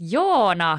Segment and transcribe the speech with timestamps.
[0.00, 0.78] Joona.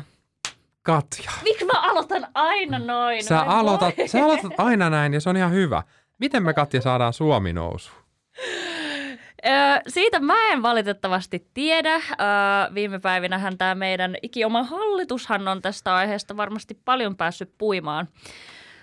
[0.83, 1.31] Katja.
[1.43, 3.23] Miksi mä aloitan aina noin?
[3.23, 4.07] Sä aloitat, voi.
[4.07, 5.83] sä aloitat aina näin ja se on ihan hyvä.
[6.17, 7.91] Miten me Katja saadaan Suomi nousu?
[9.45, 9.51] Öö,
[9.87, 11.95] siitä mä en valitettavasti tiedä.
[11.95, 12.03] Öö,
[12.73, 18.07] viime päivinähän tämä meidän ikioma hallitushan on tästä aiheesta varmasti paljon päässyt puimaan.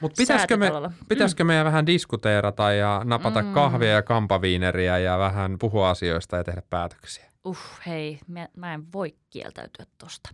[0.00, 0.92] Mutta pitäisikö, me, Säätytalolla.
[1.08, 3.52] pitäisikö meidän vähän diskuteerata ja napata Mm.
[3.52, 7.25] kahvia ja kampaviineriä ja vähän puhua asioista ja tehdä päätöksiä?
[7.46, 10.30] Uh, hei, mä, mä en voi kieltäytyä tosta.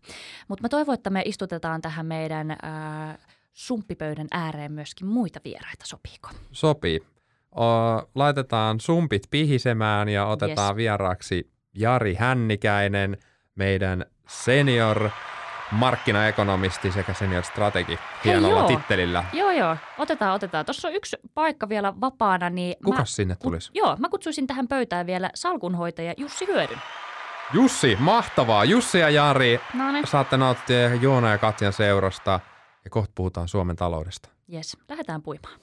[0.48, 3.18] Mutta mä toivon, että me istutetaan tähän meidän ää,
[3.52, 6.28] sumppipöydän ääreen myöskin muita vieraita, sopiiko?
[6.52, 7.00] Sopii.
[7.56, 7.64] O,
[8.14, 10.76] laitetaan sumpit pihisemään ja otetaan Yes.
[10.76, 13.16] vieraaksi Jari Hännikäinen,
[13.54, 15.10] meidän senior
[15.72, 18.68] markkinaekonomisti sekä senior strategi hienolla joo.
[18.68, 19.24] tittelillä.
[19.32, 20.64] Joo, joo, otetaan, otetaan.
[20.66, 23.70] Tuossa on yksi paikka vielä vapaana, niin Kukas mä, sinne tulisi?
[23.74, 26.78] Joo, mä kutsuisin tähän pöytään vielä salkunhoitaja Jussi Hyödyn.
[27.52, 28.64] Jussi, mahtavaa.
[28.64, 32.40] Jussi ja Jari, No niin, saatte nauttia Joona ja Katjan seurasta
[32.84, 34.28] ja kohta puhutaan Suomen taloudesta.
[34.48, 35.54] jes, lähdetään puimaan.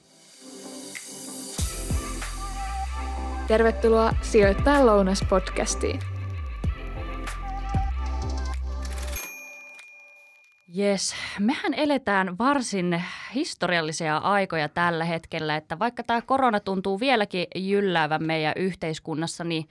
[3.48, 6.00] Tervetuloa Sijoittaa lounas-podcastiin.
[10.74, 13.02] Jes, mehän eletään varsin
[13.34, 19.68] historiallisia aikoja tällä hetkellä, että vaikka tämä korona tuntuu vieläkin jylläävän meidän yhteiskunnassa, niin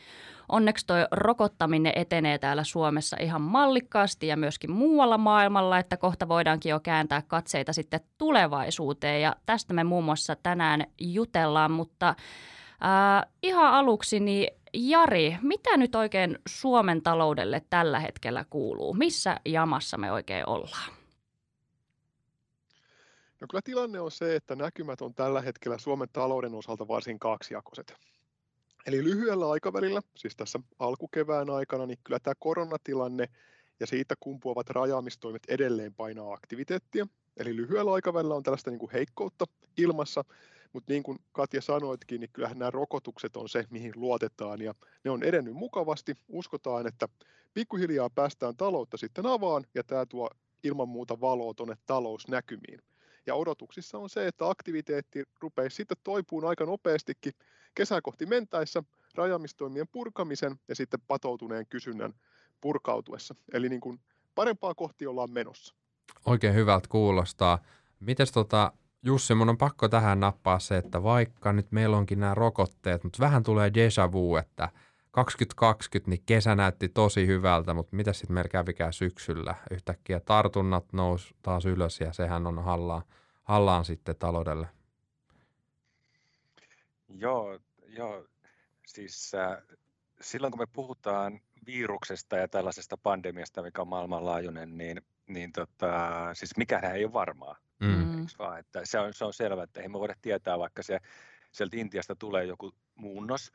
[0.50, 6.70] onneksi toi rokottaminen etenee täällä Suomessa ihan mallikkaasti ja myöskin muualla maailmalla, että kohta voidaankin
[6.70, 9.22] jo kääntää katseita sitten tulevaisuuteen.
[9.22, 15.96] Ja tästä me muun muassa tänään jutellaan, mutta äh, ihan aluksi niin Jari, mitä nyt
[15.96, 18.94] oikein Suomen taloudelle tällä hetkellä kuuluu?
[18.94, 20.92] Missä jamassa me oikein ollaan?
[23.42, 27.94] No kyllä tilanne on se, että näkymät on tällä hetkellä Suomen talouden osalta varsin kaksijakoiset.
[28.86, 33.30] Eli lyhyellä aikavälillä, siis tässä alkukevään aikana, niin kyllä tämä koronatilanne
[33.80, 37.08] ja siitä kumpuavat rajaamistoimet edelleen painaa aktiviteettia.
[37.38, 39.46] Eli lyhyellä aikavälillä on tällaista niin kuin heikkoutta
[39.78, 40.24] ilmassa,
[40.74, 45.12] mutta niin kuin Katja sanoitkin, niin kyllähän nämä rokotukset on se, mihin luotetaan ja ne
[45.12, 46.16] on edennyt mukavasti.
[46.28, 47.08] Uskotaan, että
[47.54, 50.30] pikkuhiljaa päästään taloutta sitten avaan ja tämä tuo
[50.64, 52.80] ilman muuta valoa tuonne talousnäkymiin.
[53.26, 57.34] Ja odotuksissa on se, että aktiviteetti rupeaa sitten toipuun aika nopeastikin
[57.76, 58.84] kesää kohti mentäessä
[59.16, 62.14] rajaamistoimien purkamisen ja sitten patoutuneen kysynnän
[62.62, 63.36] purkautuessa.
[63.54, 64.00] Eli niin kuin
[64.36, 65.76] parempaa kohti ollaan menossa.
[66.26, 67.60] Oikein hyvältä kuulostaa.
[68.00, 68.74] Mites tota,
[69.04, 73.20] Jussi, mun on pakko tähän nappaa se, että vaikka nyt meillä onkin nämä rokotteet, mutta
[73.20, 74.70] vähän tulee déjà vu, että
[75.12, 79.56] 2020 niin kesä näytti tosi hyvältä, mutta mitä sitten meillä kävikään syksyllä?
[79.72, 83.02] Yhtäkkiä tartunnat nousi taas ylös ja sehän on hallaan,
[83.44, 84.68] hallaan sitten taloudelle.
[87.10, 88.26] Joo, joo.
[88.88, 89.58] Siis äh,
[90.22, 95.90] silloin kun me puhutaan viruksesta ja tällaisesta pandemiasta, mikä on maailmanlaajuinen, niin, niin tota,
[96.34, 97.56] siis mikähän ei ole varmaa.
[97.80, 97.88] Mm.
[97.88, 98.20] Mm.
[98.20, 101.00] eiks Vaan, että se, on, se on selvä, että ei me voida tietää, vaikka se
[101.52, 103.52] sieltä Intiasta tulee joku muunnos.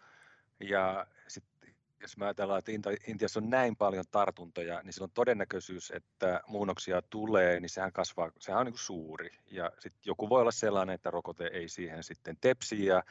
[0.60, 2.72] Ja sitten jos me ajatellaan, että
[3.06, 8.60] Intiassa on näin paljon tartuntoja, niin silloin todennäköisyys, että muunnoksia tulee, niin sehän kasvaa, sehän
[8.60, 9.30] on niin kuin suuri.
[9.50, 13.02] Ja sitten joku voi olla sellainen, että rokote ei siihen sitten tepsi ja,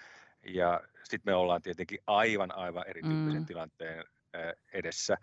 [0.43, 3.45] ja sitten me ollaan tietenkin aivan, aivan erityyppisen Mm.
[3.45, 4.03] tilanteen
[4.73, 5.17] edessä.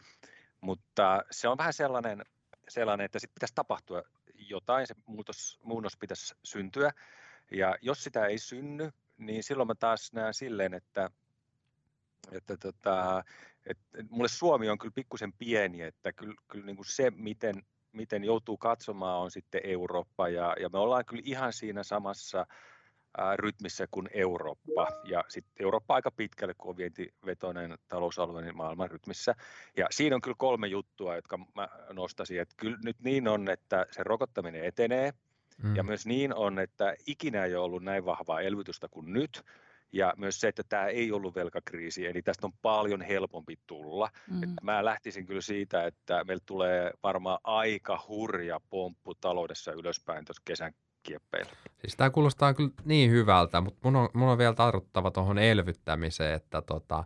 [0.60, 2.24] Mutta se on vähän sellainen,
[2.68, 4.02] sellainen että sitten pitäisi tapahtua
[4.48, 6.92] jotain, se muutos, muunnos pitäisi syntyä.
[7.50, 11.10] Ja jos sitä ei synny, niin silloin mä taas näen silleen, että,
[12.32, 13.24] että tota,
[13.66, 17.62] että mulle Suomi on kyllä pikkusen pieni, että kyllä, kyllä niin kuin se, miten,
[17.92, 20.28] miten joutuu katsomaan, on sitten Eurooppa.
[20.28, 22.46] Ja, ja me ollaan kyllä ihan siinä samassa
[23.19, 24.88] ää, rytmissä kuin Eurooppa.
[25.04, 29.34] Ja sitten Eurooppa aika pitkälle, kun on vientivetoinen talousalue, niin maailman rytmissä.
[29.76, 32.41] Ja siinä on kyllä kolme juttua, jotka mä nostaisin.
[32.41, 35.12] Että kyllä nyt niin on, että se rokottaminen etenee.
[35.62, 35.76] Mm.
[35.76, 39.42] Ja myös niin on, että ikinä ei ole ollut näin vahvaa elvytystä kuin nyt.
[39.92, 44.10] Ja myös se, että tämä ei ollut velkakriisi, eli tästä on paljon helpompi tulla.
[44.31, 44.42] Mm.
[44.42, 50.42] Että mä lähtisin kyllä siitä, että meillä tulee varmaan aika hurja pomppu taloudessa ylöspäin tuossa
[50.45, 51.52] kesän kieppeillä.
[51.80, 56.34] Siis tämä kuulostaa kyllä niin hyvältä, mutta mun on, mun on vielä tartuttava tuohon elvyttämiseen,
[56.34, 57.04] että tota,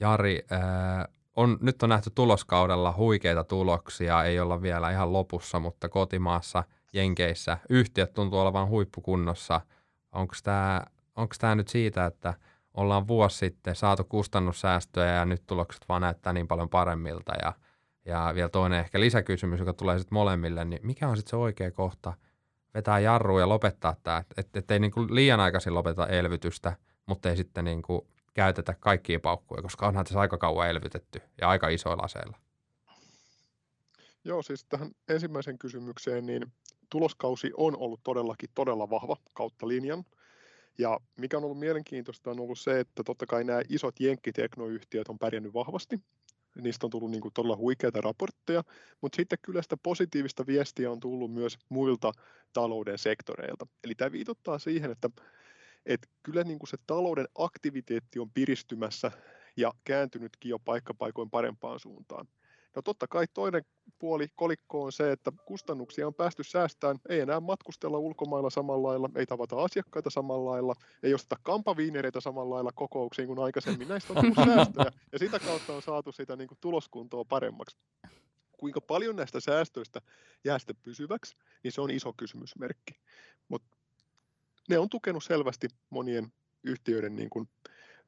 [0.00, 5.88] Jari, ää, on, nyt on nähty tuloskaudella huikeita tuloksia, ei olla vielä ihan lopussa, mutta
[5.88, 9.60] kotimaassa, Jenkeissä, yhtiöt tuntuu olevan huippukunnossa.
[10.12, 10.82] Onko tämä
[11.16, 12.34] onko tämä nyt siitä, että
[12.74, 17.52] ollaan vuosi sitten saatu kustannussäästöjä ja nyt tulokset vaan näyttää niin paljon paremmilta ja,
[18.04, 21.70] ja vielä toinen ehkä lisäkysymys, joka tulee sitten molemmille, niin mikä on sitten se oikea
[21.70, 22.12] kohta
[22.74, 26.76] vetää jarruun ja lopettaa tämä, että et ei niinku liian aikaisin lopeta elvytystä,
[27.06, 31.68] mutta ei sitten niinku käytetä kaikkia paukkuja, koska onhan tässä aika kauan elvytetty ja aika
[31.68, 32.36] isoilla aseilla.
[34.24, 36.52] Joo, siis tähän ensimmäisen kysymykseen, niin
[36.90, 40.04] tuloskausi on ollut todellakin todella vahva kautta linjan.
[40.78, 45.18] Ja mikä on ollut mielenkiintoista on ollut se, että totta kai nämä isot jenkkiteknoyhtiöt on
[45.18, 46.00] pärjännyt vahvasti.
[46.54, 48.64] Niistä on tullut niin kuin todella huikeita raportteja,
[49.00, 52.12] mutta sitten kyllä sitä positiivista viestiä on tullut myös muilta
[52.52, 53.66] talouden sektoreilta.
[53.84, 55.10] Eli tämä viitottaa siihen, että,
[55.86, 59.12] että kyllä niin kuin se talouden aktiviteetti on piristymässä
[59.56, 62.28] ja kääntynytkin jo paikkapaikoin parempaan suuntaan.
[62.76, 63.62] No totta kai toinen
[63.98, 69.10] puoli kolikko on se, että kustannuksia on päästy säästämään, ei enää matkustella ulkomailla samalla lailla,
[69.14, 73.88] ei tavata asiakkaita samalla lailla, ei osteta kampaviinereitä samalla lailla kokouksiin kuin aikaisemmin.
[73.88, 77.76] Näistä on tullut säästöjä ja sitä kautta on saatu sitä niin kuin tuloskuntoa paremmaksi.
[78.52, 80.00] Kuinka paljon näistä säästöistä
[80.44, 82.94] jää sitten pysyväksi, niin se on iso kysymysmerkki.
[83.48, 83.76] Mutta
[84.68, 86.32] ne on tukenut selvästi monien
[86.64, 87.48] yhtiöiden niin kuin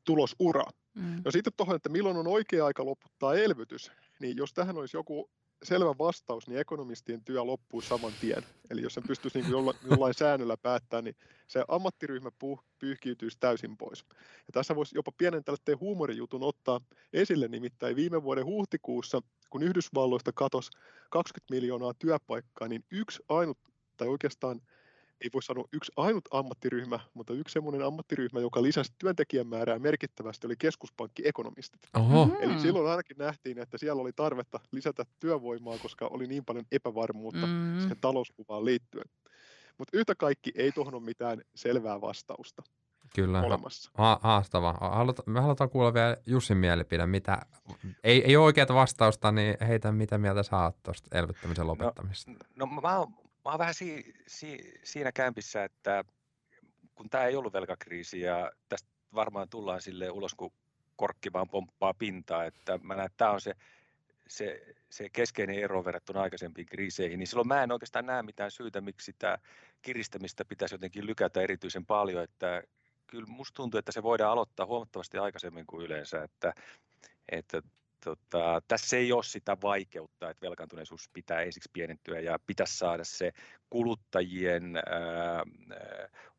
[0.04, 0.70] tulosuraa.
[0.94, 1.22] Mm.
[1.24, 3.92] No sitten tuohon, että milloin on oikea aika loputtaa elvytys,
[4.22, 5.30] niin jos tähän olisi joku
[5.62, 8.42] selvä vastaus, niin ekonomistien työ loppuu saman tien.
[8.70, 11.16] Eli jos sen pystyisi niin jollain, jollain säännöllä päättämään, niin
[11.46, 14.04] se ammattiryhmä puh, pyyhkiytyisi täysin pois.
[14.46, 16.80] Ja tässä voisi jopa pienen tällaisen huumorijutun ottaa
[17.12, 20.70] esille, nimittäin viime vuoden huhtikuussa, kun Yhdysvalloista katosi
[21.10, 23.58] 20 miljoonaa työpaikkaa, niin yksi ainut,
[23.96, 24.60] tai oikeastaan
[25.22, 30.46] ei voi sanoa yksi ainut ammattiryhmä, mutta yksi semmoinen ammattiryhmä, joka lisäsi työntekijän määrää merkittävästi,
[30.46, 31.80] oli keskuspankkiekonomistit.
[31.94, 32.24] Oho.
[32.24, 32.42] Mm-hmm.
[32.42, 37.46] Eli silloin ainakin nähtiin, että siellä oli tarvetta lisätä työvoimaa, koska oli niin paljon epävarmuutta
[37.46, 37.80] mm-hmm.
[37.80, 39.04] siihen talouskuvaan liittyen.
[39.78, 42.62] Mutta yhtä kaikki ei tuohon ole mitään selvää vastausta.
[43.14, 43.90] Kyllä, olemassa.
[43.94, 44.72] Ha- haastava.
[44.80, 47.06] Haluta, me halutaan kuulla vielä Jussin mielipide.
[47.06, 47.42] Mitä,
[48.04, 52.30] ei, ei ole oikeaa vastausta, niin heitä mitä mieltä sä oot tuosta elvyttämisen lopettamisesta?
[52.30, 56.04] No, no mä, oon, mä oon vähän si, si, siinä kämpissä, että
[56.94, 60.52] kun tämä ei ollut velkakriisi ja tästä varmaan tullaan sille ulos, kun
[60.96, 63.54] korkki vaan pomppaa pintaa, että mä näen, että tämä on se,
[64.26, 68.80] se, se keskeinen ero verrattuna aikaisempiin kriiseihin, niin silloin mä en oikeastaan näe mitään syytä,
[68.80, 69.38] miksi sitä
[69.82, 72.62] kiristämistä pitäisi jotenkin lykätä erityisen paljon, että
[73.06, 76.54] kyllä musta tuntuu, että se voidaan aloittaa huomattavasti aikaisemmin kuin yleensä, että,
[77.28, 77.62] että
[78.04, 83.32] tota, tässä ei ole sitä vaikeutta, että velkaantuneisuus pitää ensiksi pienentyä ja pitäisi saada se
[83.70, 85.44] kuluttajien ää,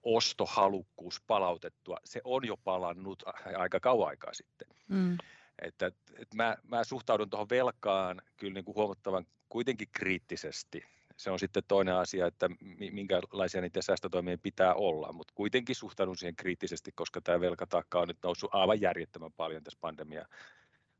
[0.04, 1.98] ostohalukkuus palautettua.
[2.06, 3.24] Se on jo palannut
[3.58, 4.68] aika kauan aikaa sitten.
[4.88, 5.18] Mm.
[5.62, 10.84] Että, että mä, mä suhtaudun tuohon velkaan kyllä niin kuin huomattavan kuitenkin kriittisesti.
[11.18, 12.50] Se on sitten toinen asia, että
[12.92, 18.18] minkälaisia niitä säästötoimien pitää olla, mutta kuitenkin suhtaudun siihen kriittisesti, koska tämä velkataakka on nyt
[18.24, 20.26] noussut aivan järjettömän paljon tässä pandemia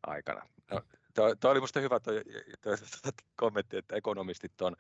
[0.08, 0.48] aikana.
[0.72, 0.82] No,
[1.14, 2.22] Tuo oli minusta hyvä toi,
[2.62, 4.76] toi, toi kommentti, että ekonomistit on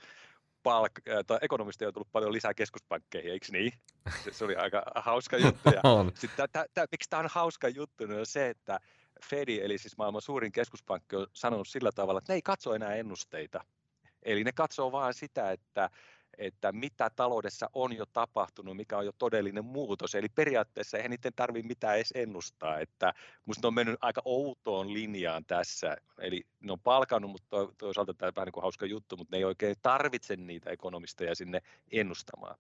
[0.63, 0.91] palk,
[1.27, 3.73] tai ekonomisteja on tullut paljon lisää keskuspankkeihin, eikö niin?
[4.23, 5.69] Se, se oli aika hauska juttu.
[5.69, 5.81] Ja
[6.21, 8.79] sitten, tää, tää, miksi tämä on hauska juttu, niin on se, että
[9.29, 12.95] Fedi, eli siis maailman suurin keskuspankki, on sanonut sillä tavalla, että ne ei katso enää
[12.95, 13.65] ennusteita.
[14.23, 15.89] Eli ne katsoo vain sitä, että
[16.37, 20.15] että mitä taloudessa on jo tapahtunut, mikä on jo todellinen muutos.
[20.15, 22.79] Eli periaatteessa eihän niiden tarvitse mitään edes ennustaa.
[22.79, 23.13] Että
[23.45, 25.97] musta ne on mennyt aika outoon linjaan tässä.
[26.19, 29.37] Eli ne on palkannut, mutta toisaalta tämä on vähän niin kuin hauska juttu, mutta ne
[29.37, 32.55] ei oikein tarvitse niitä ekonomisteja sinne ennustamaan.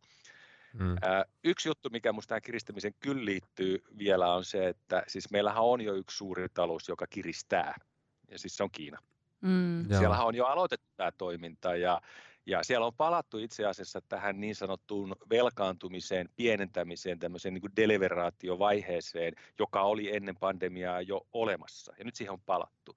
[0.73, 0.95] Mm.
[1.43, 5.81] yksi juttu, mikä minusta tähän kiristämiseen kyllä liittyy vielä on se, että siis meillähän on
[5.81, 7.75] jo yksi suuri talous, joka kiristää,
[8.31, 8.97] ja siis se on Kiina.
[9.41, 9.87] Mm.
[9.97, 12.01] Siellähän on jo aloitettu tämä toiminta, ja
[12.45, 19.33] ja siellä on palattu itse asiassa tähän niin sanottuun velkaantumiseen, pienentämiseen, tämmöiseen niin kuin deliveraatiovaiheeseen,
[19.59, 21.93] joka oli ennen pandemiaa jo olemassa.
[21.97, 22.95] Ja nyt siihen on palattu.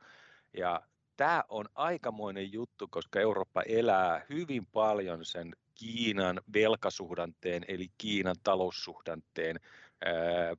[0.57, 0.83] Ja
[1.17, 9.61] tämä on aikamoinen juttu, koska Eurooppa elää hyvin paljon sen Kiinan velkasuhdanteen, eli Kiinan taloussuhdanteen
[10.05, 10.57] ää, ää,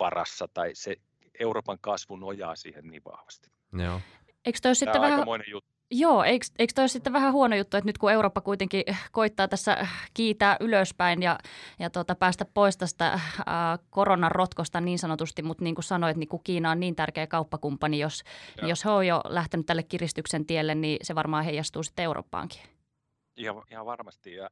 [0.00, 0.96] varassa, tai se
[1.38, 3.50] Euroopan kasvu nojaa siihen niin vahvasti.
[3.72, 4.00] Joo.
[4.44, 5.12] Eikö toi sitten vähän...
[5.12, 5.71] aikamoinen juttu.
[5.94, 9.86] Joo, eikö, eikö toi sitten vähän huono juttu, että nyt kun Eurooppa kuitenkin koittaa tässä
[10.14, 11.38] kiitää ylöspäin ja,
[11.78, 13.20] ja tota, päästä pois tästä äh,
[13.90, 17.98] koronan rotkosta niin sanotusti, mutta niin kuin sanoit, niin kun Kiina on niin tärkeä kauppakumppani,
[17.98, 18.22] jos,
[18.60, 22.60] niin jos he on jo lähtenyt tälle kiristyksen tielle, niin se varmaan heijastuu sitten Eurooppaankin.
[23.36, 24.50] Ihan, ihan varmasti ja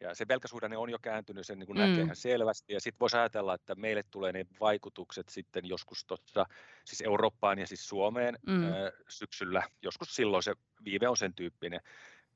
[0.00, 1.82] ja se velkasuhdanne on jo kääntynyt, sen niin kuin mm.
[1.82, 2.72] näkee ihan selvästi.
[2.72, 6.46] Ja sitten voisi ajatella, että meille tulee ne vaikutukset sitten joskus tuossa,
[6.84, 8.64] siis Eurooppaan ja siis Suomeen mm.
[8.64, 9.62] ää, syksyllä.
[9.82, 11.80] Joskus silloin se viive on sen tyyppinen.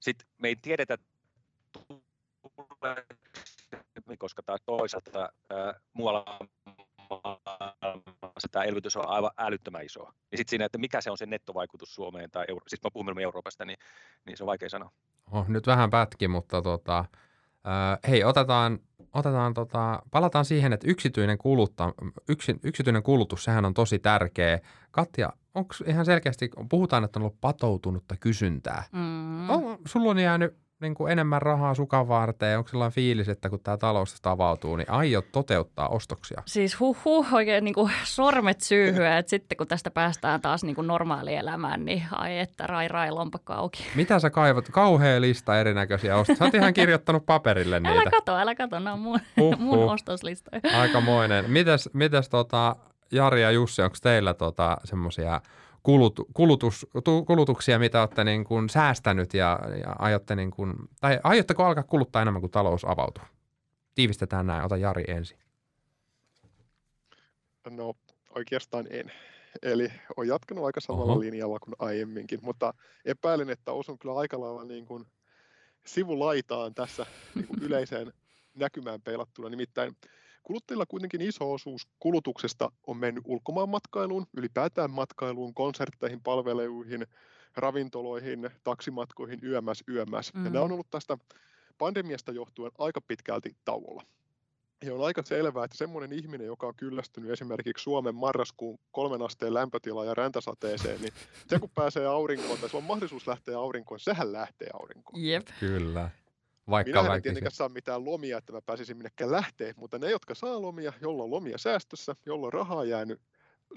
[0.01, 0.99] Sitten me ei tiedetä,
[4.19, 6.39] koska tämä toisaalta ää, muualla
[8.51, 10.03] tämä elvytys on aivan älyttömän iso.
[10.03, 13.21] Ja sitten siinä, että mikä se on se nettovaikutus Suomeen tai Euro- siis mä puhun
[13.21, 13.79] Euroopasta, niin,
[14.27, 14.91] niin se on vaikea sanoa.
[15.33, 17.05] Oh, nyt vähän pätki, mutta tota,
[17.67, 17.73] Öö,
[18.09, 18.79] hei, otetaan,
[19.15, 21.95] otetaan tota, palataan siihen, että yksityinen, kulutta,
[22.29, 24.61] yksi, yksityinen kulutus, sehän on tosi tärkeä.
[24.91, 28.85] Katja, onko ihan selkeästi, puhutaan, että on ollut patoutunutta kysyntää.
[28.93, 29.51] Mm.
[29.51, 32.59] On, sulla on jäänyt niin kuin enemmän rahaa sukan varteen?
[32.59, 36.43] Onko sellainen fiilis, että kun tämä talous avautuu, niin aiot toteuttaa ostoksia?
[36.47, 40.75] Siis huh, huh oikein niin kuin sormet syyhyä, että sitten kun tästä päästään taas niin
[40.75, 43.85] kuin normaalielämään, niin ai että rai rai lompakko auki.
[43.95, 44.69] Mitä sä kaivat?
[44.69, 46.37] Kauhea lista erinäköisiä ostoksia.
[46.37, 48.01] Sä oot ihan kirjoittanut paperille niitä.
[48.01, 50.81] Älä kato, älä kato, nämä on mun, Huh, mun ostoslistoja.
[50.81, 51.51] Aikamoinen.
[51.51, 52.77] Mites, mites tota,
[53.13, 55.41] Jari ja Jussi, onko teillä tota, semmoisia
[55.83, 61.21] kulut, kulutus, tu, kulutuksia, mitä olette niin kuin säästänyt ja, ja aiotte niin kuin, tai
[61.23, 63.25] aiotteko alkaa kuluttaa enemmän kuin talous avautuu?
[63.95, 64.65] Tiivistetään näin.
[64.65, 65.39] Ota Jari ensin.
[67.71, 67.95] No
[68.35, 69.13] oikeastaan en.
[69.63, 71.21] Eli olen jatkanut aika samalla Oho.
[71.21, 72.75] linjalla kuin aiemminkin, mutta
[73.05, 75.07] epäilen, että osun kyllä aika lailla niin kuin
[75.87, 78.13] sivulaitaan tässä niin kuin yleiseen
[78.55, 79.49] näkymään peilattuna.
[79.49, 79.97] Nimittäin
[80.43, 87.07] kuluttajilla kuitenkin iso osuus kulutuksesta on mennyt ulkomaanmatkailuun, ylipäätään matkailuun, konsertteihin, palveluihin,
[87.57, 90.35] ravintoloihin, taksimatkoihin, yömäs, yömäs.
[90.35, 90.45] Mm.
[90.45, 91.19] Ja nämä on ollut tästä
[91.79, 94.03] pandemiasta johtuen aika pitkälti tauolla.
[94.85, 99.55] Ja on aika selvää, että semmoinen ihminen, joka on kyllästynyt esimerkiksi Suomen marraskuun kolmen asteen
[99.55, 101.13] lämpötila ja räntäsateeseen, niin
[101.47, 105.25] se kun pääsee aurinkoon tai sulla on mahdollisuus lähteä aurinkoon, sehän lähtee aurinkoon.
[105.25, 105.47] Jep.
[105.61, 106.11] Kyllä.
[106.71, 107.23] Vaikka Minä en väkisin.
[107.23, 111.23] tietenkään saa mitään lomia, että mä pääsisin minnekään lähteä, mutta ne, jotka saa lomia, jolla
[111.23, 113.21] on lomia säästössä, jolla on rahaa jäänyt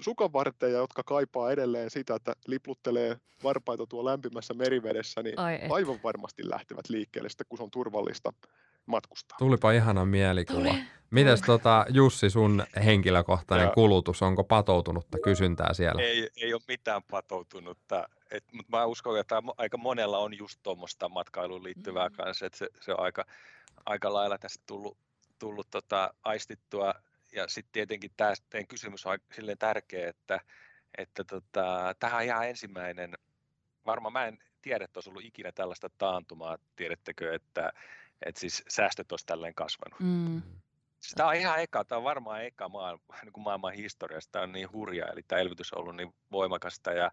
[0.00, 5.58] sukan varteen ja jotka kaipaa edelleen sitä, että lipluttelee varpaita tuo lämpimässä merivedessä, niin Ai
[5.70, 8.32] aivan varmasti lähtevät liikkeelle sitten, kun se on turvallista
[8.86, 9.38] matkustaa.
[9.38, 10.58] Tulipa ihana mielikuva.
[10.68, 10.84] Tuli.
[11.10, 13.74] Mites tota, Jussi, sun henkilökohtainen Joo.
[13.74, 16.02] kulutus, onko patoutunutta kysyntää siellä?
[16.02, 21.08] Ei, ei ole mitään patoutunutta, et, mutta mä uskon, että aika monella on just tuommoista
[21.08, 22.14] matkailuun liittyvää Mm.
[22.14, 23.24] kanssa, että se, se on aika,
[23.86, 24.98] aika lailla tästä tullut,
[25.38, 26.94] tullut tota, aistittua.
[27.32, 28.32] Ja sitten tietenkin tämä
[28.68, 30.40] kysymys on aika silleen tärkeä, että,
[30.98, 33.14] että tota, tähän on ihan ensimmäinen,
[33.86, 37.72] varmaan mä en tiedä, että olisi ollut ikinä tällaista taantumaa, tiedättekö, että,
[38.22, 40.00] että siis säästöt olisi tälleen kasvanut.
[40.00, 40.42] Mm.
[41.00, 44.42] Siis Tämä on ihan eka, tämä on varmaan eka maailman, niin kuin maailman historiassa, tämä
[44.42, 47.10] on niin hurja, eli tämä elvytys on ollut niin voimakasta ja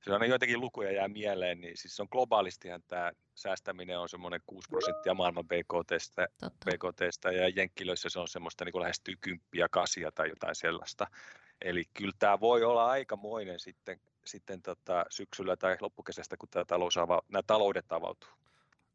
[0.00, 4.40] se on joitakin lukuja jää mieleen, niin siis se on globaalistihan tämä säästäminen on semmoinen
[4.46, 6.28] 6 prosenttia maailman BKTstä.
[6.64, 11.06] BKTstä ja Jenkkilöissä se on semmoista niin kuin lähestyy kymppiä, kasia tai jotain sellaista.
[11.62, 16.96] Eli kyllä tämä voi olla aikamoinen sitten, sitten tota syksyllä tai loppukesästä, kun tämä talous
[16.96, 18.30] ava, nämä taloudet avautuu.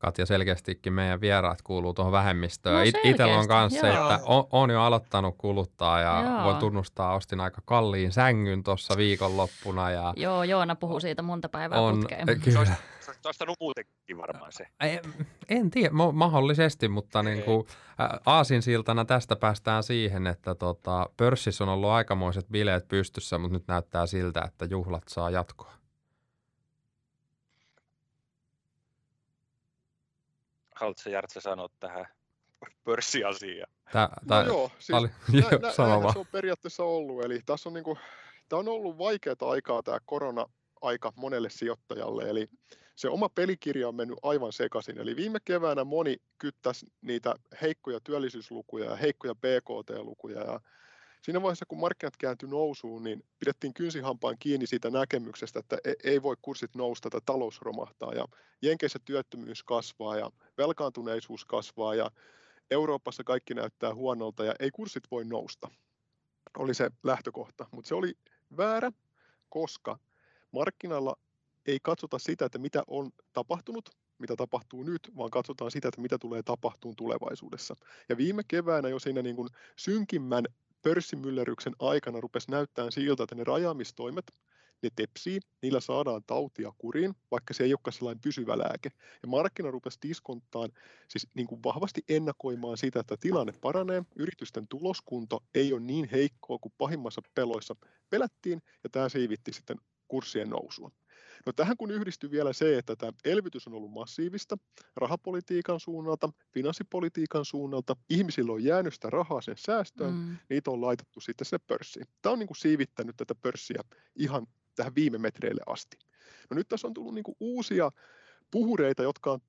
[0.05, 2.75] Katja, selkeästikin meidän vieraat kuuluu tuohon vähemmistöön.
[2.75, 6.43] No It- Itellä on kanssa se, että on, on jo aloittanut kuluttaa ja Joo.
[6.43, 9.91] voin tunnustaa, ostin aika kalliin sängyn tuossa viikonloppuna.
[9.91, 12.25] Ja Joo, Joona puhuu siitä monta päivää on, putkeen.
[12.27, 12.59] Se kyllä.
[12.59, 14.67] olisi, se olisi ostanut muutenkin varmaan se.
[14.79, 14.99] En,
[15.49, 17.65] en tiedä, mahdollisesti, mutta niin kuin,
[18.01, 23.67] ä, aasinsiltana tästä päästään siihen, että tota, pörssissä on ollut aikamoiset bileet pystyssä, mutta nyt
[23.67, 25.73] näyttää siltä, että juhlat saa jatkoa.
[30.75, 32.07] Haluatko Jartsa sanoa tähän
[32.83, 33.71] pörssiasiaan?
[33.91, 36.13] Tää, No tää, joo, siis oli, nä, joo, nä, vaan.
[36.13, 37.23] se on periaatteessa ollut.
[37.23, 37.97] Eli tässä on, niinku,
[38.49, 42.29] tämä on ollut vaikeaa aikaa tämä korona-aika monelle sijoittajalle.
[42.29, 42.49] Eli
[42.95, 44.97] se oma pelikirja on mennyt aivan sekaisin.
[44.97, 50.39] Eli viime keväänä moni kyttäsi niitä heikkoja työllisyyslukuja ja heikkoja BKT-lukuja.
[50.41, 50.59] Ja
[51.25, 56.21] siinä vaiheessa, kun markkinat kääntyi nousuun, niin pidettiin kynsihampaan kiinni siitä näkemyksestä, että e- ei
[56.21, 58.13] voi kurssit nousta tai talous romahtaa.
[58.13, 58.25] Ja
[58.61, 62.11] Jenkeissä työttömyys kasvaa ja velkaantuneisuus kasvaa ja
[62.71, 65.71] Euroopassa kaikki näyttää huonolta ja ei kurssit voi nousta.
[66.57, 68.13] Oli se lähtökohta, mutta se oli
[68.57, 68.91] väärä,
[69.49, 69.99] koska
[70.51, 71.15] markkinalla
[71.65, 73.89] ei katsota sitä, että mitä on tapahtunut,
[74.19, 77.75] mitä tapahtuu nyt, vaan katsotaan sitä, että mitä tulee tapahtumaan tulevaisuudessa.
[78.09, 80.45] Ja viime keväänä jo siinä niin kuin synkimmän
[80.85, 84.31] pörssimyllerryksen aikana rupesi näyttämään siltä, että ne rajaamistoimet,
[84.83, 88.91] ne tepsii, niillä saadaan tautia kuriin, vaikka se ei olekaan sellainen pysyvä lääke.
[89.23, 90.69] Ja markkina rupesi diskonttaan
[91.07, 96.57] siis niin kuin vahvasti ennakoimaan sitä, että tilanne paranee, yritysten tuloskunto ei ole niin heikkoa
[96.57, 97.75] kuin pahimmassa peloissa
[98.09, 99.77] pelättiin, ja tämä siivitti sitten
[100.07, 100.91] kurssien nousua.
[101.45, 104.57] No tähän kun yhdistyy vielä se, että tämä elvytys on ollut massiivista
[104.95, 110.37] rahapolitiikan suunnalta, finanssipolitiikan suunnalta, ihmisillä on jäänyt sitä rahaa sen säästöön, Mm.
[110.49, 112.05] niitä on laitettu sitten se pörssiin.
[112.21, 113.81] Tämä on niin kuin siivittänyt tätä pörssiä
[114.15, 115.97] ihan tähän viime metreille asti.
[116.49, 117.91] No nyt tässä on tullut niin kuin uusia
[118.51, 119.39] puhureita, jotka on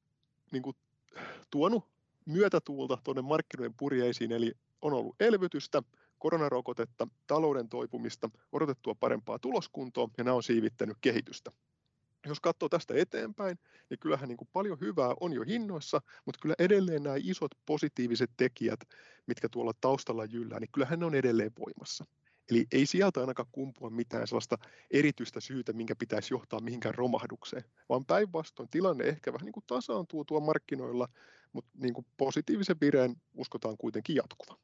[0.53, 0.77] niin kuin
[1.51, 1.85] tuonut
[2.27, 5.83] myötätuulta tuonne markkinoiden purjeisiin, eli on ollut elvytystä,
[6.19, 11.53] koronarokotetta, talouden toipumista, odotettua parempaa tuloskuntoa, ja nämä on siivittänyt kehitystä.
[12.27, 13.59] Jos katsoo tästä eteenpäin,
[13.91, 18.31] niin kyllähän niin kuin paljon hyvää on jo hinnoissa, mutta kyllä edelleen nämä isot positiiviset
[18.37, 18.81] tekijät,
[19.27, 22.05] mitkä tuolla taustalla jyllää, niin kyllähän ne on edelleen voimassa.
[22.51, 24.59] Eli ei sieltä ainakaan kumpua mitään sellaista
[24.91, 30.25] erityistä syytä, minkä pitäisi johtaa mihinkään romahdukseen, vaan päinvastoin tilanne ehkä vähän niin kuin tasaantuu
[30.25, 31.09] tuo markkinoilla,
[31.53, 34.59] mutta niin kuin positiivisen vireen uskotaan kuitenkin jatkuva.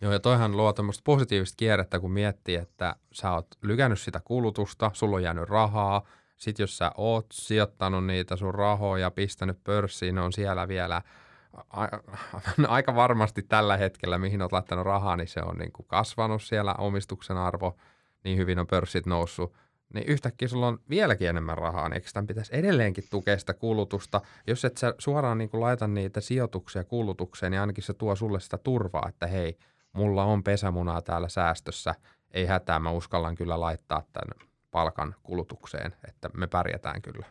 [0.00, 4.90] Joo, ja toihan luo tämmöistä positiivista kierrettä, kun miettii, että sä oot lykännyt sitä kulutusta,
[4.94, 6.06] sulla on jäänyt rahaa,
[6.40, 11.02] sitten jos sä oot sijoittanut niitä sun rahoja, pistänyt pörssiin, ne on siellä vielä.
[12.68, 16.74] Aika varmasti tällä hetkellä, mihin olet laittanut rahaa, niin se on niin kuin kasvanut siellä
[16.78, 17.76] omistuksen arvo,
[18.24, 19.54] niin hyvin on pörssit noussut,
[19.94, 24.20] niin yhtäkkiä sulla on vieläkin enemmän rahaa, niin eikö tämän pitäisi edelleenkin tukea sitä kulutusta?
[24.46, 28.40] Jos et sä suoraan niin kuin laita niitä sijoituksia kulutukseen, niin ainakin se tuo sulle
[28.40, 29.58] sitä turvaa, että hei,
[29.92, 31.94] mulla on pesämunaa täällä säästössä,
[32.30, 37.26] ei hätää, mä uskallan kyllä laittaa tämän palkan kulutukseen, että me pärjätään kyllä.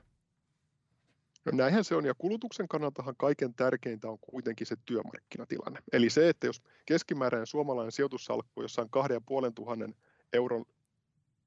[1.46, 5.80] No näinhän se on, ja kulutuksen kannaltahan kaiken tärkeintä on kuitenkin se työmarkkinatilanne.
[5.94, 9.96] Eli se, että jos keskimääräinen suomalainen sijoitussalkku jossain kahden ja puolen tuhannen
[10.34, 10.66] euron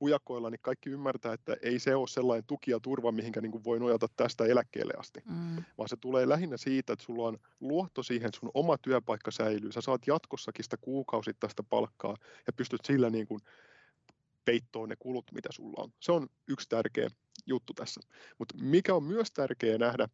[0.01, 3.65] hujakoilla, niin kaikki ymmärtää, että ei se ole sellainen tuki ja turva, mihinkä niin kuin
[3.65, 5.65] voi nojata tästä eläkkeelle asti, mm.
[5.79, 9.73] vaan se tulee lähinnä siitä, että sulla on luotto siihen, että sun oma työpaikka säilyy,
[9.73, 13.41] sä saat jatkossakin sitä kuukausittaista palkkaa ja pystyt sillä niin kuin
[14.45, 15.93] peittoon ne kulut, mitä sulla on.
[16.01, 17.09] Se on yksi tärkeä
[17.47, 18.01] juttu tässä.
[18.39, 20.09] Mutta mikä on myös tärkeää nähdä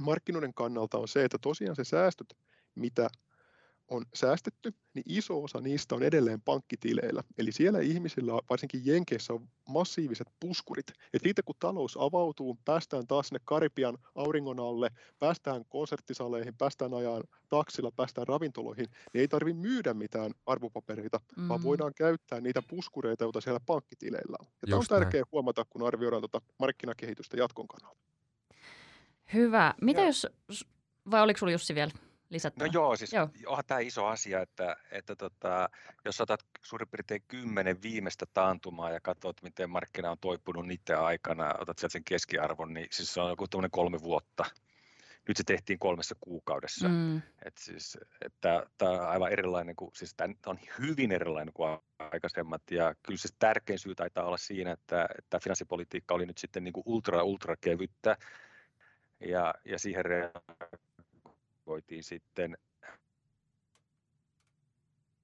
[0.00, 2.36] markkinoiden kannalta on se, että tosiaan se säästöt,
[2.74, 3.08] mitä
[3.88, 7.22] on säästetty, niin iso osa niistä on edelleen pankkitileillä.
[7.38, 10.86] Eli siellä ihmisillä, varsinkin Jenkeissä, on massiiviset puskurit.
[11.14, 17.24] Et siitä kun talous avautuu, päästään taas sinne Karibian auringon alle, päästään konserttisaleihin, päästään ajaan
[17.48, 21.48] taksilla, päästään ravintoloihin, niin ei tarvitse myydä mitään arvopapereita, mm.
[21.48, 24.46] vaan voidaan käyttää niitä puskureita, joita siellä pankkitileillä on.
[24.62, 25.32] Ja tämä on tärkeää näin.
[25.32, 28.00] huomata, kun arvioidaan tuota markkinakehitystä jatkon kannalta.
[29.34, 29.74] Hyvä.
[29.80, 30.06] Mitä ja.
[30.06, 30.26] jos,
[31.10, 31.92] vai oliko sinulla Jussi vielä?
[32.30, 32.66] Lisättävä?
[32.66, 33.28] No joo, siis joo.
[33.46, 35.68] onhan tämä iso asia, että, että tota,
[36.04, 41.54] jos otat suurin piirtein kymmenen viimeistä taantumaa ja katsot, miten markkina on toipunut niiden aikana,
[41.58, 44.44] otat sieltä sen keskiarvon, niin siis se on joku kolme vuotta.
[45.28, 46.88] Nyt se tehtiin kolmessa kuukaudessa.
[46.88, 47.16] Mm.
[47.16, 52.62] Et siis, että tämä on aivan erilainen kuin, siis tämä on hyvin erilainen kuin aikaisemmat.
[52.70, 56.72] Ja kyllä se tärkein syy taitaa olla siinä, että, että finanssipolitiikka oli nyt sitten niin
[56.72, 58.16] kuin ultra, ultra kevyttä.
[59.20, 60.04] Ja, ja siihen
[61.66, 62.56] voitiin sitten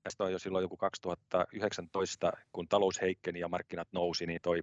[0.02, 4.62] tästä on jo silloin joku 2019, kun talous heikkeni ja markkinat nousi, niin toi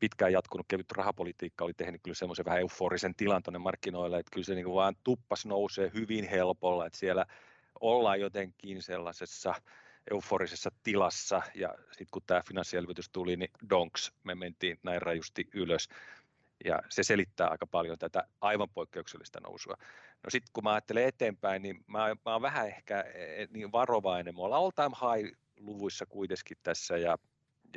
[0.00, 4.44] pitkään jatkunut kevyt rahapolitiikka oli tehnyt kyllä semmoisen vähän euforisen tilan tuonne markkinoille, että kyllä
[4.44, 7.26] se niin kuin vaan tuppas nousee hyvin helpolla, että siellä
[7.80, 9.54] ollaan jotenkin sellaisessa
[10.10, 15.88] euforisessa tilassa ja sitten kun tämä finanssielvytys tuli, niin donks, me mentiin näin rajusti ylös
[16.64, 19.76] ja se selittää aika paljon tätä aivan poikkeuksellista nousua.
[20.24, 23.72] No sitten kun mä ajattelen eteenpäin, niin mä, mä oon vähän ehkä e, e, niin
[23.72, 24.34] varovainen.
[24.34, 27.18] Me ollaan all time high-luvuissa kuitenkin tässä ja,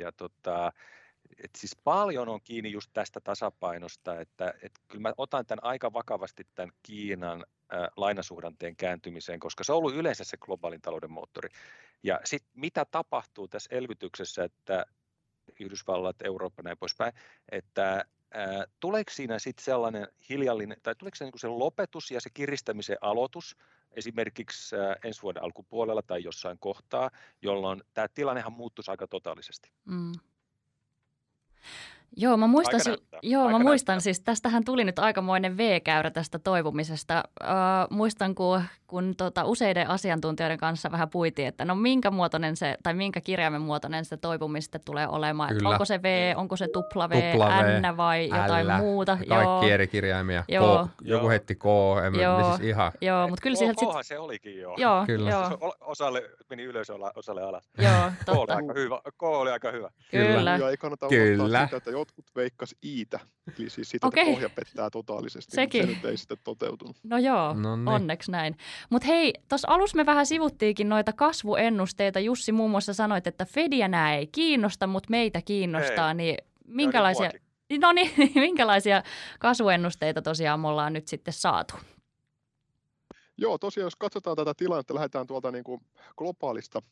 [0.00, 0.72] ja tota,
[1.44, 5.92] et siis paljon on kiinni just tästä tasapainosta, että et kyllä mä otan tämän aika
[5.92, 11.48] vakavasti tämän Kiinan ä, lainasuhdanteen kääntymiseen, koska se on ollut yleensä se globaalin talouden moottori.
[12.02, 14.86] Ja sitten mitä tapahtuu tässä elvytyksessä, että
[15.60, 17.12] Yhdysvallat, Eurooppa näin poispäin,
[17.52, 18.04] että
[18.80, 23.56] tuleeko siinä sitten sellainen hiljallinen, tai tuleeko se niin se lopetus ja se kiristämisen aloitus
[23.92, 27.10] esimerkiksi ensi vuoden alkupuolella tai jossain kohtaa,
[27.42, 29.70] jolloin tämä tilannehan muuttuisi aika totaalisesti?
[29.84, 30.12] Mm.
[32.16, 37.24] Joo, mä muistan, si- joo, mä muistan siis, tästähän tuli nyt aikamoinen V-käyrä tästä toipumisesta.
[37.42, 37.50] Äh,
[37.90, 42.94] muistan, kun, kun tota, useiden asiantuntijoiden kanssa vähän puitiin, että no minkä muotoinen se, tai
[42.94, 45.52] minkä kirjaimen muotoinen se toipumista tulee olemaan.
[45.52, 49.16] Että onko se V, onko se tupla V, tupla v N vai jotain L, muuta.
[49.16, 49.62] Kaikki joo.
[49.62, 50.44] eri kirjaimia.
[50.48, 50.88] Joo.
[50.96, 51.64] K, joku heitti K,
[52.06, 52.44] en joo.
[52.56, 52.92] siis ihan.
[53.00, 53.88] Joo, mutta kyllä K, sieltä sit...
[54.02, 54.74] se olikin joo.
[54.76, 55.30] Joo, kyllä.
[55.30, 55.74] Joo.
[55.80, 57.70] Osalle meni ylös, osalle alas.
[57.78, 58.56] Joo, totta.
[58.56, 59.00] K oli aika hyvä.
[59.18, 59.90] K oli aika hyvä.
[60.10, 60.36] Kyllä.
[60.36, 60.56] kyllä.
[60.56, 61.64] Ja ei kannata kyllä.
[61.64, 63.20] sitä, että jotkut veikkas iitä,
[63.58, 64.22] eli siis siitä, okay.
[64.22, 65.80] että pohja pettää totaalisesti, Sekin.
[65.80, 66.96] mutta se nyt ei sitten toteutunut.
[67.02, 67.88] No joo, no niin.
[67.88, 68.56] onneksi näin.
[68.90, 72.20] Mutta hei, tuossa alussa me vähän sivuttiinkin noita kasvuennusteita.
[72.20, 76.14] Jussi muun muassa sanoit, että Fediä nämä ei kiinnosta, mutta meitä kiinnostaa, ei.
[76.14, 77.30] niin minkälaisia...
[77.80, 79.02] No niin, minkälaisia
[79.38, 81.74] kasvuennusteita tosiaan me ollaan nyt sitten saatu?
[83.36, 85.80] Joo, tosiaan jos katsotaan tätä tilannetta, lähdetään tuolta niin kuin
[86.16, 86.82] globaalista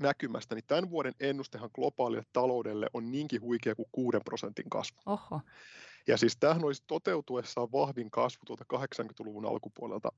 [0.00, 5.00] näkymästä, niin tämän vuoden ennustehan globaalille taloudelle on niinkin huikea kuin 6 prosentin kasvu.
[5.06, 5.40] Oho.
[6.06, 10.12] Ja siis tämähän olisi toteutuessaan vahvin kasvu tuolta 80-luvun alkupuolelta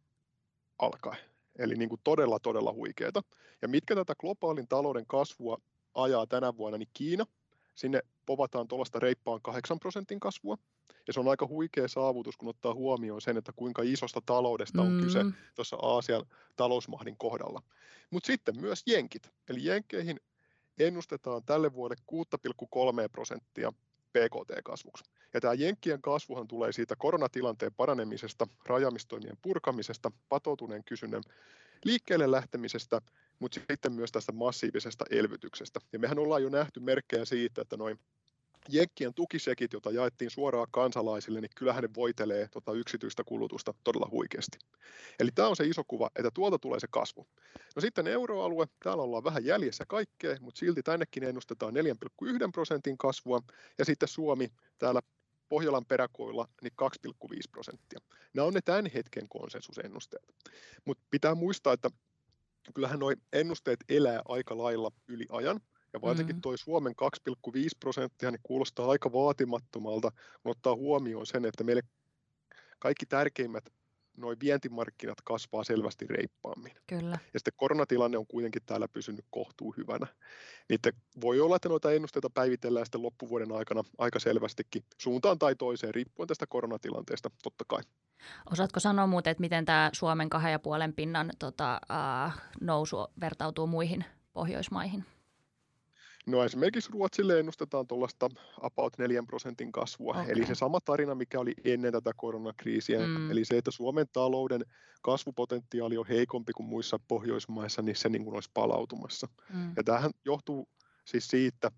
[0.79, 1.19] alkaen.
[1.59, 3.23] Eli niin kuin todella, todella huikeeta.
[3.63, 5.59] Ja mitkä tätä globaalin talouden kasvua
[5.95, 7.27] ajaa tänä vuonna, niin Kiina,
[7.75, 10.59] sinne povataan tuollaista reippaan 8 prosentin kasvua.
[11.07, 14.93] Ja se on aika huikea saavutus, kun ottaa huomioon sen, että kuinka isosta taloudesta on
[14.93, 15.01] mm.
[15.01, 17.63] kyse tuossa Aasian talousmahdin kohdalla.
[18.11, 19.31] Mutta sitten myös jenkit.
[19.49, 20.21] Eli jenkkeihin
[20.79, 22.03] ennustetaan tälle vuodelle
[23.05, 23.73] 6,3 prosenttia
[24.13, 25.05] PKT-kasvuksi.
[25.35, 31.23] Ja tämä Jenkkien kasvuhan tulee siitä koronatilanteen paranemisesta, rajamistoimien purkamisesta, patoutuneen kysynnän
[31.85, 33.01] liikkeelle lähtemisestä,
[33.39, 35.81] mutta sitten myös tästä massiivisesta elvytyksestä.
[35.93, 37.99] Ja mehän ollaan jo nähty merkkejä siitä, että noin
[38.69, 44.59] Jenkkien tukisekit, joita jaettiin suoraan kansalaisille, niin kyllähän ne voitelee tota yksityistä kulutusta todella huikeasti.
[45.21, 47.27] Eli tämä on se iso kuva, että tuolta tulee se kasvu.
[47.77, 53.43] No sitten euroalue, täällä ollaan vähän jäljessä kaikkea, mutta silti tännekin ennustetaan 4,1 prosentin kasvua,
[53.79, 55.01] ja sitten Suomi täällä
[55.49, 57.99] Pohjolan peräkoilla niin 2,5 prosenttia.
[58.35, 60.35] Nämä on ne tämän hetken konsensusennusteet.
[60.85, 61.91] Mutta pitää muistaa, että
[62.75, 65.61] kyllähän nuo ennusteet elää aika lailla yli ajan,
[65.93, 66.95] ja varsinkin tuo Suomen
[67.29, 70.11] 2,5 prosenttia niin kuulostaa aika vaatimattomalta,
[70.43, 71.83] kun ottaa huomioon sen, että meille
[72.79, 73.73] kaikki tärkeimmät
[74.17, 76.73] noin vientimarkkinat kasvaa selvästi reippaammin.
[76.87, 77.19] Kyllä.
[77.35, 80.07] Ja sitten koronatilanne on kuitenkin täällä pysynyt kohtuu hyvänä.
[80.69, 85.95] Niitä voi olla, että noita ennusteita päivitellään sitten loppuvuoden aikana aika selvästikin suuntaan tai toiseen,
[85.95, 87.83] riippuen tästä koronatilanteesta totta kai.
[88.53, 91.81] Osaatko sanoa muuten, että miten tämä Suomen kahden ja puolen pinnan tota,
[92.27, 95.05] äh, nousu vertautuu muihin Pohjoismaihin?
[96.27, 98.29] No esimerkiksi Ruotsille ennustetaan tuollaista
[98.61, 100.33] about 4 prosentin kasvua, okay.
[100.33, 103.31] eli se sama tarina, mikä oli ennen tätä koronakriisiä, mm.
[103.31, 104.65] eli se, että Suomen talouden
[105.03, 109.29] kasvupotentiaali on heikompi kuin muissa Pohjoismaissa, niin se niin kuin olisi palautumassa.
[109.55, 109.73] Mm.
[109.77, 110.69] Ja tämähän johtuu
[111.05, 111.71] siis siitä,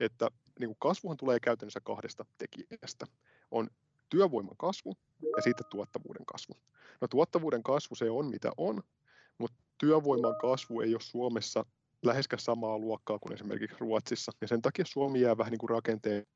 [0.00, 0.28] että
[0.60, 3.06] niin kuin kasvuhan tulee käytännössä kahdesta tekijästä.
[3.50, 3.68] On
[4.08, 4.96] työvoiman kasvu
[5.36, 6.54] ja sitten tuottavuuden kasvu.
[7.00, 8.82] No tuottavuuden kasvu se on mitä on,
[9.38, 11.64] mutta työvoiman kasvu ei ole Suomessa
[12.06, 16.34] läheskään samaa luokkaa kuin esimerkiksi Ruotsissa, ja sen takia Suomi jää vähän niin kuin rakenteellisesti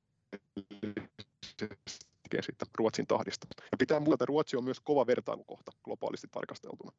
[2.79, 3.47] Ruotsin tahdista.
[3.73, 6.93] Ja pitää muistaa, että Ruotsi on myös kova vertailukohta globaalisti tarkasteltuna.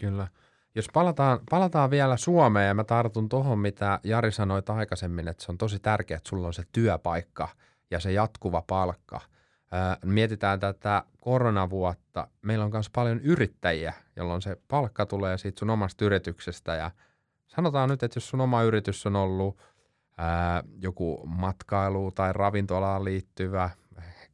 [0.00, 0.28] Kyllä.
[0.74, 5.52] Jos palataan, palataan vielä Suomeen ja mä tartun tuohon, mitä Jari sanoi aikaisemmin, että se
[5.52, 7.48] on tosi tärkeää, että sulla on se työpaikka
[7.90, 9.20] ja se jatkuva palkka.
[9.70, 12.28] Ää, mietitään tätä koronavuotta.
[12.42, 16.90] Meillä on myös paljon yrittäjiä, jolloin se palkka tulee siitä sun omasta yrityksestä ja–
[17.48, 19.58] sanotaan nyt, että jos sun oma yritys on ollut
[20.18, 23.70] ää, joku matkailu- tai ravintolaan liittyvä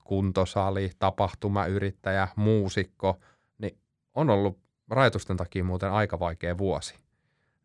[0.05, 3.20] kuntosali, tapahtumayrittäjä, muusikko,
[3.59, 3.79] niin
[4.14, 4.59] on ollut
[4.90, 6.94] rajoitusten takia muuten aika vaikea vuosi.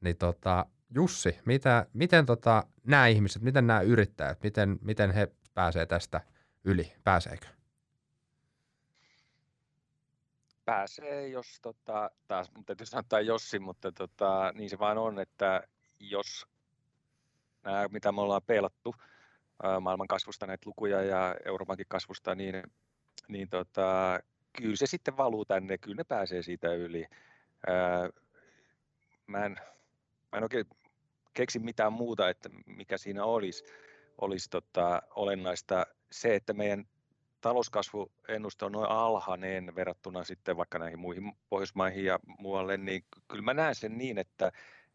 [0.01, 5.85] Niin tota, Jussi, mitä, miten tota, nämä ihmiset, miten nämä yrittäjät, miten, miten he pääsee
[5.85, 6.21] tästä
[6.63, 7.47] yli, pääseekö?
[10.69, 15.63] Pääsee, jos tota, taas täytyy sanoa Jossi, mutta tota, niin se vaan on, että
[15.99, 16.45] jos
[17.63, 18.95] nämä, mitä me ollaan peilattu
[19.82, 22.63] maailman kasvusta näitä lukuja ja Euroopankin kasvusta, niin,
[23.27, 24.19] niin tota,
[24.58, 27.05] kyllä se sitten valuu tänne, kyllä ne pääsee siitä yli.
[27.67, 28.10] Ää,
[29.27, 29.51] mä, en,
[30.32, 30.65] mä en oikein
[31.34, 33.63] keksi mitään muuta, että mikä siinä olisi,
[34.21, 35.86] olisi tota, olennaista.
[36.12, 36.86] Se, että meidän
[37.41, 43.54] talouskasvuennuste on noin alhainen verrattuna sitten vaikka näihin muihin Pohjoismaihin ja muualle, niin kyllä mä
[43.54, 44.52] näen sen niin, että,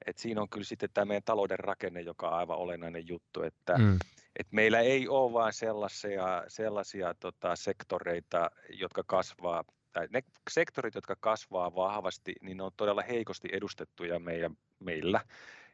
[0.07, 3.79] että siinä on kyllä sitten tämä meidän talouden rakenne, joka on aivan olennainen juttu, että,
[3.79, 3.99] mm.
[4.39, 11.17] että meillä ei ole vain sellaisia, sellaisia tota, sektoreita, jotka kasvaa, tai ne sektorit, jotka
[11.21, 15.21] kasvaa vahvasti, niin ne on todella heikosti edustettuja meidän, meillä.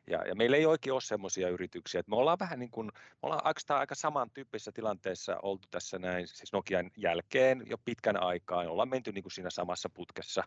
[0.07, 2.01] Ja, ja meillä ei oikein ole sellaisia yrityksiä.
[2.01, 6.27] Että me ollaan vähän niin kuin, me ollaan aika, aika samantyyppisessä tilanteessa oltu tässä näin,
[6.27, 8.61] siis Nokian jälkeen jo pitkän aikaa.
[8.61, 10.43] Ollaan menty niin kuin siinä samassa putkessa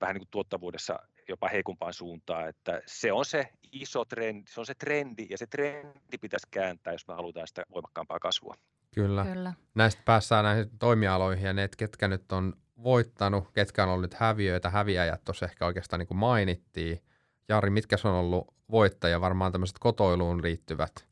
[0.00, 4.66] vähän niin kuin tuottavuudessa jopa heikompaan suuntaan, että se on se iso trendi, se on
[4.66, 8.54] se trendi ja se trendi pitäisi kääntää, jos me halutaan sitä voimakkaampaa kasvua.
[8.94, 9.24] Kyllä.
[9.24, 9.52] Kyllä.
[9.74, 15.24] Näistä päässään näihin toimialoihin ja ne, ketkä nyt on voittanut, ketkä on ollut häviöitä, häviäjät
[15.24, 17.00] tuossa ehkä oikeastaan niin kuin mainittiin–
[17.48, 19.20] Jari, mitkä on ollut voittaja?
[19.20, 21.06] Varmaan tämmöiset kotoiluun liittyvät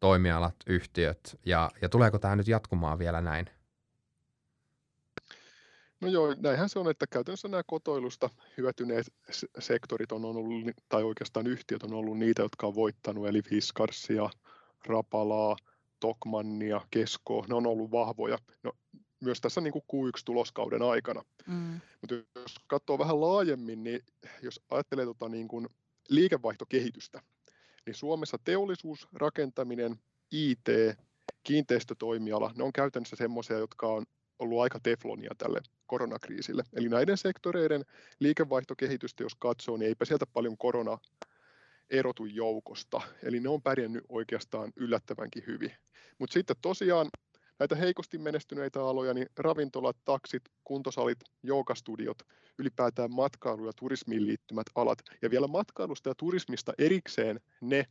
[0.00, 1.38] toimialat, yhtiöt.
[1.46, 3.46] Ja, ja tuleeko tämä nyt jatkumaan vielä näin?
[6.00, 9.06] No joo, näinhän se on, että käytännössä nämä kotoilusta hyötyneet
[9.58, 14.30] sektorit on ollut, tai oikeastaan yhtiöt on ollut niitä, jotka on voittanut, eli Fiskarsia,
[14.86, 15.56] Rapalaa,
[16.00, 18.38] Tokmannia, Keskoa, ne on ollut vahvoja.
[18.62, 18.72] No,
[19.22, 21.24] myös tässä niin kuin Q1-tuloskauden aikana.
[21.46, 21.80] Mm.
[22.00, 24.00] Mutta jos katsoo vähän laajemmin, niin
[24.42, 25.68] jos ajattelee tota niin kuin
[26.08, 27.22] liikevaihtokehitystä,
[27.86, 30.66] niin Suomessa teollisuus, rakentaminen, IT,
[31.42, 34.04] kiinteistötoimiala, ne on käytännössä semmoisia, jotka on
[34.38, 36.62] ollut aika teflonia tälle koronakriisille.
[36.72, 37.84] Eli näiden sektoreiden
[38.20, 40.98] liikevaihtokehitystä, jos katsoo, niin eipä sieltä paljon korona
[41.90, 43.00] erotu joukosta.
[43.22, 45.72] Eli ne on pärjännyt oikeastaan yllättävänkin hyvin.
[46.18, 47.10] Mutta sitten tosiaan
[47.58, 52.18] näitä heikosti menestyneitä aloja, niin ravintolat, taksit, kuntosalit, joogastudiot,
[52.58, 54.98] ylipäätään matkailu- ja turismiin liittymät alat.
[55.22, 57.86] Ja vielä matkailusta ja turismista erikseen ne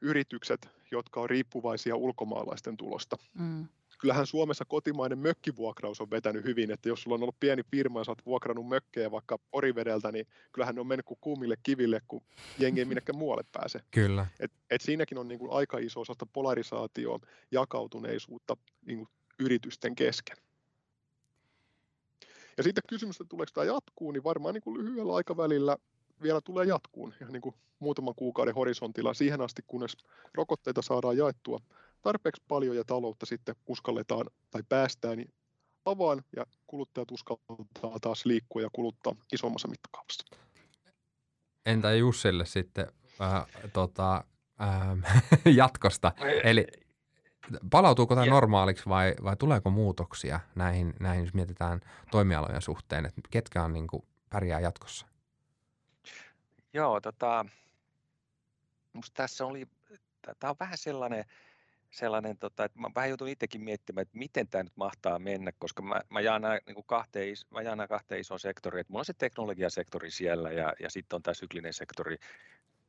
[0.00, 3.16] yritykset, jotka on riippuvaisia ulkomaalaisten tulosta.
[3.34, 3.68] Mm
[4.02, 8.04] kyllähän Suomessa kotimainen mökkivuokraus on vetänyt hyvin, että jos sulla on ollut pieni firma ja
[8.04, 12.22] sä oot vuokrannut mökkejä vaikka Orivedeltä, niin kyllähän ne on mennyt kuin kuumille kiville, kun
[12.58, 13.80] jengi ei minnekään muualle pääse.
[13.90, 14.26] Kyllä.
[14.40, 17.18] Et, et siinäkin on niin kuin aika iso osasta polarisaatioa,
[17.50, 20.36] jakautuneisuutta niin kuin yritysten kesken.
[22.56, 25.76] Ja sitten kysymys, että tuleeko tämä jatkuu, niin varmaan niin kuin lyhyellä aikavälillä
[26.22, 29.96] vielä tulee jatkuun ihan niin kuin muutaman kuukauden horisontilla siihen asti, kunnes
[30.34, 31.60] rokotteita saadaan jaettua
[32.02, 35.32] tarpeeksi paljon ja taloutta sitten uskalletaan tai päästään niin
[35.84, 40.36] avaan ja kuluttajat uskaltaa taas liikkua ja kuluttaa isommassa mittakaavassa.
[41.66, 42.86] Entä Jussille sitten
[43.20, 44.24] äh, tota,
[44.60, 45.22] äh,
[45.62, 46.12] jatkosta?
[46.44, 46.66] Eli
[47.70, 53.62] palautuuko tämä normaaliksi vai, vai tuleeko muutoksia näihin, näihin, jos mietitään toimialojen suhteen, että ketkä
[53.62, 55.06] on niin kuin, pärjää jatkossa?
[56.74, 57.46] Joo, tota,
[59.14, 59.66] tässä oli,
[60.38, 61.24] tämä on vähän sellainen,
[61.92, 65.82] sellainen, tota, että mä vähän joutun itsekin miettimään, että miten tämä nyt mahtaa mennä, koska
[65.82, 67.34] mä, mä jaan nämä niin kahteen,
[67.76, 68.80] mä kahteen isoon sektoriin.
[68.80, 72.16] Että mulla on se teknologiasektori siellä ja, ja sitten on tämä syklinen sektori,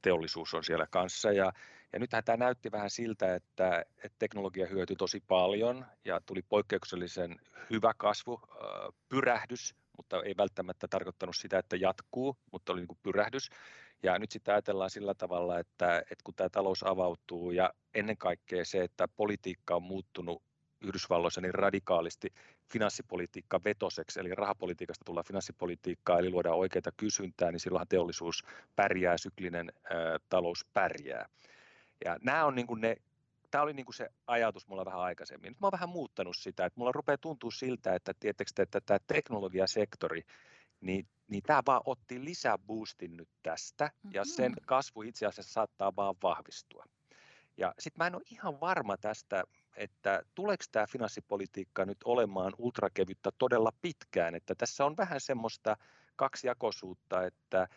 [0.02, 1.32] teollisuus on siellä kanssa.
[1.32, 1.52] Ja,
[1.94, 7.40] ja nythän tämä näytti vähän siltä, että, että teknologia hyötyi tosi paljon ja tuli poikkeuksellisen
[7.70, 8.42] hyvä kasvu,
[9.10, 13.50] pyrähdys, mutta ei välttämättä tarkoittanut sitä, että jatkuu, mutta oli niin pyrähdys.
[14.04, 18.66] Ja nyt sitten ajatellaan sillä tavalla, että, että kun tämä talous avautuu ja ennen kaikkea
[18.66, 20.42] se, että politiikka on muuttunut
[20.82, 22.34] Yhdysvalloissa niin radikaalisti
[22.72, 28.44] finanssipolitiikka vetoseksi, eli rahapolitiikasta tullaan finanssipolitiikkaa, eli luodaan oikeita kysyntää, niin silloinhan teollisuus
[28.76, 31.26] pärjää, syklinen ä, talous pärjää.
[32.06, 32.96] Ja nämä on niin kuin ne,
[33.52, 35.50] tämä oli niin kuin se ajatus mulla vähän aikaisemmin.
[35.50, 39.00] Nyt mä oon vähän muuttanut sitä, että mulla rupeaa tuntua siltä, että, tietysti, että tämä
[39.08, 40.22] teknologiasektori,
[40.84, 44.12] niin, niin tämä vaan otti lisäboostin nyt tästä, mm-hmm.
[44.14, 46.86] ja sen kasvu itse asiassa saattaa vaan vahvistua.
[47.58, 49.44] Ja sitten mä en ole ihan varma tästä,
[49.76, 55.78] että tuleeko tämä finanssipolitiikka nyt olemaan ultrakevyttä todella pitkään, että tässä on vähän semmoista
[56.16, 57.68] kaksijakoisuutta, että,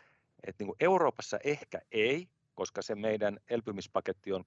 [0.47, 4.45] että niin kuin Euroopassa ehkä ei, koska se meidän elpymispaketti on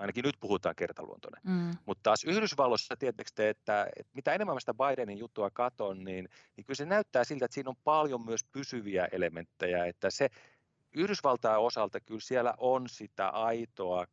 [0.00, 1.40] ainakin nyt puhutaan kertaluontoinen.
[1.44, 1.76] Mm.
[1.86, 6.64] Mutta taas Yhdysvalloissa, tietysti, että, että mitä enemmän mä sitä Bidenin juttua katon, niin, niin
[6.64, 10.28] kyllä se näyttää siltä, että siinä on paljon myös pysyviä elementtejä, että se
[10.94, 14.06] Yhdysvaltain osalta kyllä siellä on sitä aitoa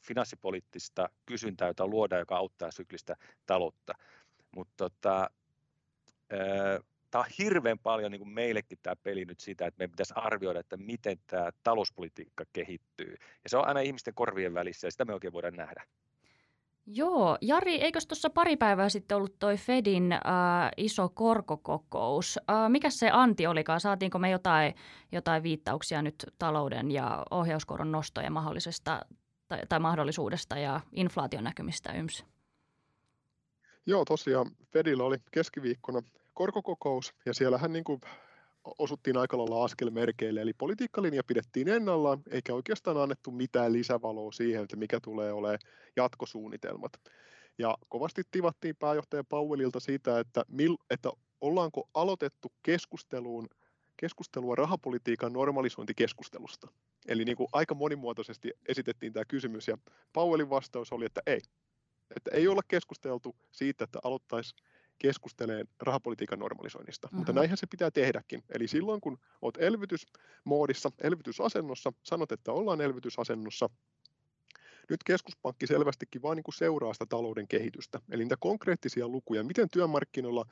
[0.00, 3.92] finanssipoliittista kysyntää, jota luodaan, joka auttaa syklistä taloutta.
[4.56, 5.30] Mutta tota,
[7.10, 10.60] tämä on hirveän paljon niin kuin meillekin tämä peli nyt sitä, että meidän pitäisi arvioida,
[10.60, 13.14] että miten tämä talouspolitiikka kehittyy.
[13.44, 15.84] Ja se on aina ihmisten korvien välissä ja sitä me oikein voidaan nähdä.
[16.86, 20.20] Joo, Jari, eikös tuossa pari päivää sitten ollut toi Fedin äh,
[20.76, 22.38] iso korkokokous?
[22.50, 23.80] Äh, mikä se anti olikaan?
[23.80, 24.74] Saatiinko me jotain,
[25.12, 29.06] jotain viittauksia nyt talouden ja ohjauskoron nostojen mahdollisesta
[29.48, 32.24] tai, tai mahdollisuudesta ja inflaation näkymistä yms?
[33.86, 36.02] Joo, tosiaan Fedillä oli keskiviikkona
[36.40, 38.00] korkokokous ja siellähän niin kuin
[38.78, 44.76] osuttiin aika lailla askelmerkeille, eli politiikkalinja pidettiin ennallaan, eikä oikeastaan annettu mitään lisävaloa siihen, että
[44.76, 45.58] mikä tulee olemaan
[45.96, 46.92] jatkosuunnitelmat.
[47.58, 53.48] Ja kovasti tivattiin pääjohtaja Powellilta siitä, että, mil, että ollaanko aloitettu keskusteluun,
[53.96, 56.68] keskustelua rahapolitiikan normalisointikeskustelusta.
[57.08, 59.78] Eli niin kuin aika monimuotoisesti esitettiin tämä kysymys, ja
[60.12, 61.40] Powellin vastaus oli, että ei.
[62.16, 64.54] Että ei olla keskusteltu siitä, että aloittaisi
[65.00, 67.06] keskustelee rahapolitiikan normalisoinnista.
[67.06, 67.18] Mm-hmm.
[67.18, 68.42] Mutta näinhän se pitää tehdäkin.
[68.54, 73.70] Eli silloin kun olet elvytysmoodissa, elvytysasennossa, sanot, että ollaan elvytysasennossa,
[74.90, 78.00] nyt keskuspankki selvästikin vain niin seuraa sitä talouden kehitystä.
[78.10, 80.46] Eli niitä konkreettisia lukuja, miten työmarkkinoilla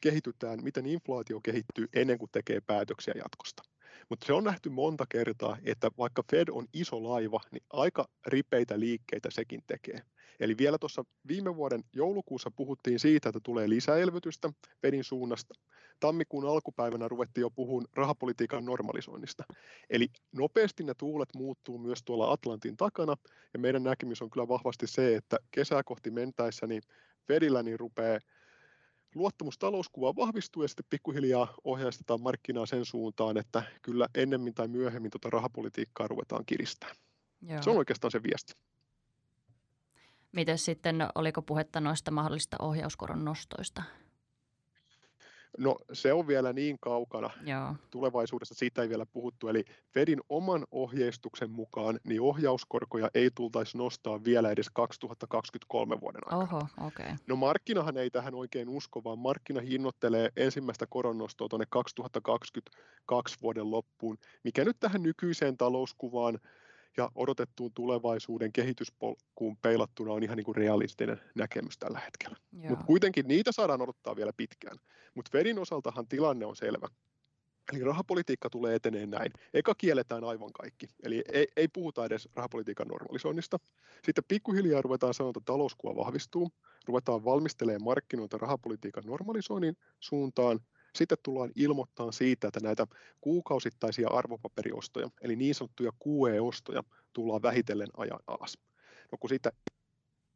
[0.00, 3.62] kehitytään, miten inflaatio kehittyy ennen kuin tekee päätöksiä jatkosta.
[4.08, 8.80] Mutta se on nähty monta kertaa, että vaikka Fed on iso laiva, niin aika ripeitä
[8.80, 10.02] liikkeitä sekin tekee.
[10.40, 15.54] Eli vielä tuossa viime vuoden joulukuussa puhuttiin siitä, että tulee lisäelvytystä Fedin suunnasta.
[16.00, 19.44] Tammikuun alkupäivänä ruvettiin jo puhumaan rahapolitiikan normalisoinnista.
[19.90, 23.16] Eli nopeasti ne tuulet muuttuu myös tuolla Atlantin takana,
[23.52, 26.82] ja meidän näkemys on kyllä vahvasti se, että kesää kohti mentäessä niin
[27.28, 28.18] Fedillä niin rupeaa
[29.14, 35.10] luottamus talouskuvaan vahvistuu ja sitten pikkuhiljaa ohjaistetaan markkinaa sen suuntaan, että kyllä ennemmin tai myöhemmin
[35.10, 36.96] tuota rahapolitiikkaa ruvetaan kiristämään.
[37.42, 37.62] Joo.
[37.62, 38.52] Se on oikeastaan se viesti.
[40.32, 43.82] Miten sitten, oliko puhetta noista mahdollista ohjauskoron nostoista?
[45.58, 47.74] No se on vielä niin kaukana Joo.
[47.90, 49.48] tulevaisuudessa, siitä ei vielä puhuttu.
[49.48, 49.64] Eli
[49.94, 56.42] Fedin oman ohjeistuksen mukaan niin ohjauskorkoja ei tultaisi nostaa vielä edes 2023 vuoden aikana.
[56.42, 57.06] Oho, okei.
[57.06, 57.16] Okay.
[57.26, 64.18] No markkinahan ei tähän oikein usko, vaan markkina hinnoittelee ensimmäistä koronnostoa tuonne 2022 vuoden loppuun,
[64.44, 66.38] mikä nyt tähän nykyiseen talouskuvaan
[66.96, 72.36] ja odotettuun tulevaisuuden kehityspolkuun peilattuna on ihan niin kuin realistinen näkemys tällä hetkellä.
[72.68, 74.76] Mutta kuitenkin niitä saadaan odottaa vielä pitkään.
[75.14, 76.88] Mutta Fedin osaltahan tilanne on selvä.
[77.72, 79.32] Eli rahapolitiikka tulee eteneen näin.
[79.54, 80.86] Eka kielletään aivan kaikki.
[81.02, 83.58] Eli ei, ei puhuta edes rahapolitiikan normalisoinnista.
[84.04, 86.50] Sitten pikkuhiljaa ruvetaan sanoa, että talouskuva vahvistuu.
[86.86, 90.60] Ruvetaan valmistelemaan markkinoita rahapolitiikan normalisoinnin suuntaan.
[90.96, 92.86] Sitten tullaan ilmoittamaan siitä, että näitä
[93.20, 98.58] kuukausittaisia arvopaperiostoja, eli niin sanottuja QE-ostoja, tullaan vähitellen ajan alas.
[99.12, 99.52] No kun sitä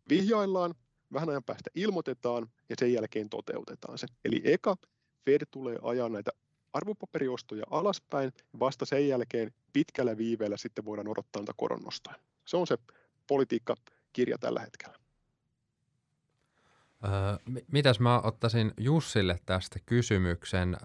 [0.08, 0.74] vihjaillaan,
[1.12, 4.06] vähän ajan päästä ilmoitetaan ja sen jälkeen toteutetaan se.
[4.24, 4.76] Eli eka
[5.24, 6.30] Fed tulee ajaa näitä
[6.72, 12.16] arvopaperiostoja alaspäin, vasta sen jälkeen pitkällä viiveellä sitten voidaan odottaa näitä koronnostoja.
[12.44, 12.78] Se on se
[13.26, 15.05] politiikkakirja tällä hetkellä.
[17.72, 20.76] Mitäs mä ottaisin Jussille tästä kysymyksen.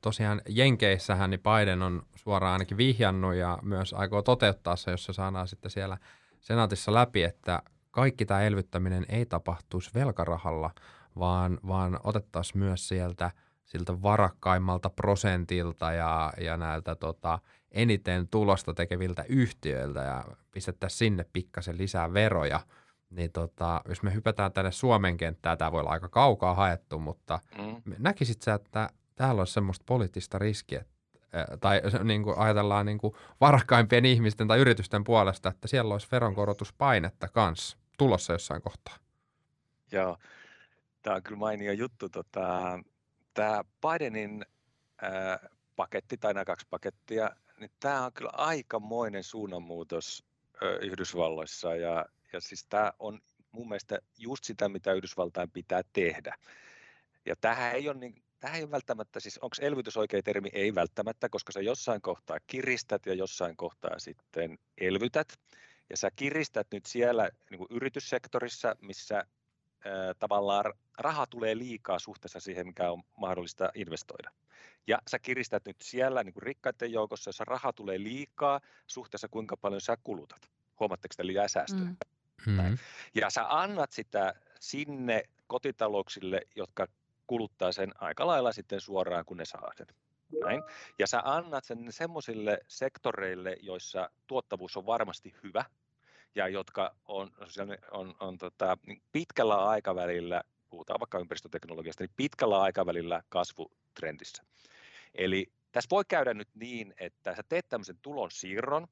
[0.00, 5.12] Tosiaan Jenkeissähän niin Biden on suoraan ainakin vihjannut ja myös aikoo toteuttaa se, jos se
[5.12, 5.98] saadaan sitten siellä
[6.40, 10.70] senaatissa läpi, että kaikki tämä elvyttäminen ei tapahtuisi velkarahalla,
[11.18, 13.30] vaan, vaan otettaisiin myös sieltä
[13.64, 17.38] siltä varakkaimmalta prosentilta ja, ja näiltä tota,
[17.72, 22.60] eniten tulosta tekeviltä yhtiöiltä ja pistettäisiin sinne pikkasen lisää veroja–
[23.10, 27.40] niin tota, jos me hypätään tänne Suomen kenttään, tämä voi olla aika kaukaa haettu, mutta
[27.58, 27.94] mm.
[27.98, 30.84] näkisit sä, että täällä olisi semmoista poliittista riskiä,
[31.60, 37.28] tai niin kuin ajatellaan niin kuin varakkaimpien ihmisten tai yritysten puolesta, että siellä olisi veronkorotuspainetta
[37.28, 38.96] kanssa tulossa jossain kohtaa?
[39.92, 40.16] Joo,
[41.02, 42.08] tämä on kyllä mainio juttu.
[42.08, 42.78] Tota,
[43.34, 44.44] tämä Bidenin
[45.02, 50.24] ää, paketti tai nämä kaksi pakettia, niin tämä on kyllä aikamoinen suunnanmuutos
[50.82, 53.20] Yhdysvalloissa ja ja siis tämä on
[53.52, 56.36] mun mielestä just sitä, mitä Yhdysvaltain pitää tehdä.
[57.26, 60.48] Ja tähän ei ole, niin, tähän ei välttämättä, siis onko elvytys oikea termi?
[60.52, 65.28] Ei välttämättä, koska sä jossain kohtaa kiristät ja jossain kohtaa sitten elvytät.
[65.90, 70.64] Ja sä kiristät nyt siellä niin kuin yrityssektorissa, missä ää, tavallaan
[70.98, 74.30] raha tulee liikaa suhteessa siihen, mikä on mahdollista investoida.
[74.86, 79.56] Ja sä kiristät nyt siellä niin kuin rikkaiden joukossa, jossa raha tulee liikaa suhteessa kuinka
[79.56, 80.50] paljon sä kulutat.
[80.80, 81.84] Huomaatteko sitä liian säästöä?
[81.84, 81.96] Mm.
[82.46, 82.78] Mm-hmm.
[83.14, 86.86] Ja sä annat sitä sinne kotitalouksille, jotka
[87.26, 89.86] kuluttaa sen aika lailla sitten suoraan, kun ne saa sen.
[90.44, 90.62] Näin.
[90.98, 95.64] Ja sä annat sen semmoisille sektoreille, joissa tuottavuus on varmasti hyvä
[96.34, 98.78] ja jotka on, on, on, on tota,
[99.12, 104.42] pitkällä aikavälillä, puhutaan vaikka ympäristöteknologiasta, niin pitkällä aikavälillä kasvutrendissä.
[105.14, 108.86] Eli tässä voi käydä nyt niin, että sä teet tämmöisen tulon siirron,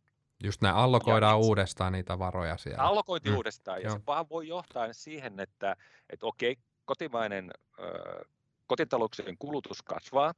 [0.45, 2.83] Just näin, allokoidaan ja uudestaan niitä varoja siellä.
[2.83, 3.37] Allokointi mm.
[3.37, 3.99] uudestaan, ja Joo.
[3.99, 5.77] se vaan voi johtaa siihen, että,
[6.11, 8.25] että okei, kotimainen ö,
[8.67, 10.35] kotitalouksien kulutus kasvaa,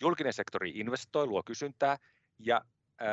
[0.00, 1.96] julkinen sektori investoi, luo kysyntää,
[2.38, 2.60] ja
[3.00, 3.04] ö,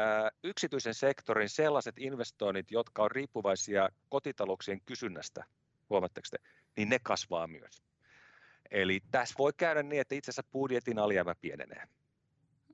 [0.44, 5.46] yksityisen sektorin sellaiset investoinnit, jotka on riippuvaisia kotitalouksien kysynnästä,
[5.90, 6.38] huomatteko te,
[6.78, 7.84] niin ne kasvaa myös.
[8.72, 11.88] Eli tässä voi käydä niin, että itse asiassa budjetin alijäämä pienenee.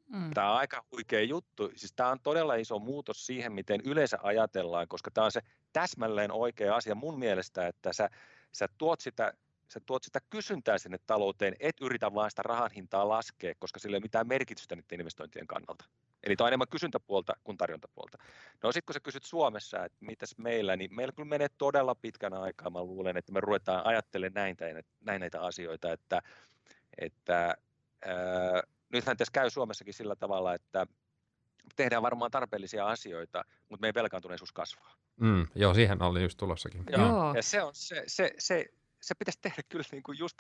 [0.10, 0.32] Mm.
[0.34, 1.72] Tämä on aika huikea juttu.
[1.76, 5.42] Siis tämä on todella iso muutos siihen, miten yleensä ajatellaan, koska tämä on se
[5.74, 8.10] täsmälleen oikea asia mun mielestä, että sä,
[8.52, 9.34] sä tuot sitä
[9.68, 13.96] sä tuot sitä kysyntää sinne talouteen, et yritä vaan sitä rahan hintaa laskea, koska sillä
[13.96, 15.86] ei ole mitään merkitystä niiden investointien kannalta.
[16.24, 18.18] Eli tämä on enemmän kysyntäpuolta kuin tarjontapuolta.
[18.64, 22.34] No sitten kun sä kysyt Suomessa, että mitäs meillä, niin meillä kyllä menee todella pitkän
[22.34, 22.70] aikaa.
[22.70, 26.22] Mä luulen, että me ruvetaan ajattelemaan näin, näin näitä asioita, että,
[26.98, 27.56] että
[28.06, 30.88] ää, nythän tässä käy Suomessakin sillä tavalla, että
[31.76, 34.96] tehdään varmaan tarpeellisia asioita, mutta meidän velkaantuneisuus kasvaa.
[35.20, 36.84] Mm, joo, siihen oli just tulossakin.
[36.90, 37.34] Joo, joo.
[37.34, 38.66] ja se, on, se, se, se,
[39.02, 40.38] se pitäisi tehdä kyllä niin kuin just,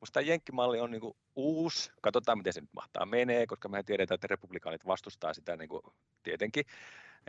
[0.00, 3.84] musta tämä jenkkimalli on niin kuin uusi, katsotaan miten se nyt mahtaa menee, koska mehän
[3.84, 5.82] tiedetään, että republikaanit vastustaa sitä niin kuin
[6.22, 6.64] tietenkin,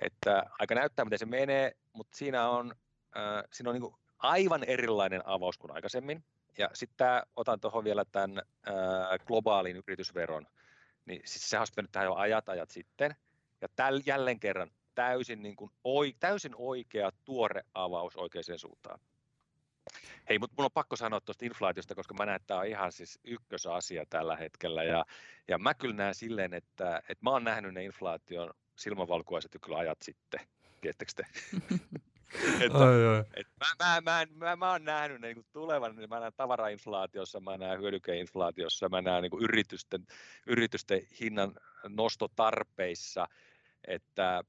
[0.02, 2.76] että aika näyttää miten se menee, mutta siinä on,
[3.18, 6.24] äh, siinä on niin kuin aivan erilainen avaus kuin aikaisemmin,
[6.58, 10.48] ja sitten otan tuohon vielä tämän ää, globaalin yritysveron,
[11.06, 13.16] niin siis se olisi mennyt tähän jo ajat ajat sitten.
[13.62, 19.00] Ja täl, jälleen kerran täysin, niin kuin, oi, täysin oikea tuore avaus oikeaan suuntaan.
[20.30, 22.92] Hei, mutta mun on pakko sanoa tuosta inflaatiosta, koska mä näen, että tämä on ihan
[22.92, 24.84] siis ykkösasia tällä hetkellä.
[24.84, 25.06] Ja,
[25.48, 29.78] ja mä kyllä näen silleen, että, että mä oon nähnyt ne inflaation silmävalkuaiset jo kyllä
[29.78, 30.40] ajat sitten.
[30.82, 31.26] Tiedättekö te?
[32.66, 33.24] että, Ai, ai.
[33.34, 37.40] et mä, mä, mä, mä, mä oon nähnyt ne niin tulevan, niin mä näen tavarainflaatiossa,
[37.40, 40.08] mä näen hyödykeinflaatiossa, mä näen niin yritysten,
[40.48, 41.56] yritysten hinnan
[41.90, 43.28] nostotarpeissa,
[43.88, 44.44] että,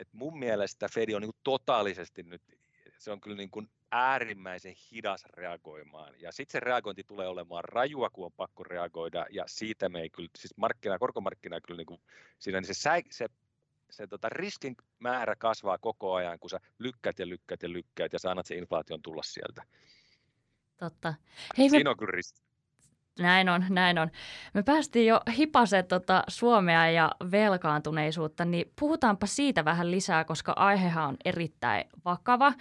[0.00, 2.42] että mun mielestä Fed on niin totaalisesti nyt,
[2.98, 6.14] se on kyllä niin kuin äärimmäisen hidas reagoimaan.
[6.20, 10.10] Ja sitten se reagointi tulee olemaan rajua, kun on pakko reagoida, ja siitä me ei
[10.10, 12.00] kyllä, siis markkina, korkomarkkina kyllä niin kuin,
[12.38, 13.28] siinä niin se, se
[13.90, 18.18] se tota, riskin määrä kasvaa koko ajan, kun sä lykkäät ja lykkäät ja lykkäät ja
[18.18, 19.62] sä annat sen inflaation tulla sieltä.
[20.76, 21.14] Totta.
[21.58, 22.40] Hei, me, Siinä on kyllä riski.
[23.18, 24.10] näin on, näin on.
[24.54, 31.08] Me päästiin jo hipaset tota Suomea ja velkaantuneisuutta, niin puhutaanpa siitä vähän lisää, koska aihehan
[31.08, 32.52] on erittäin vakava.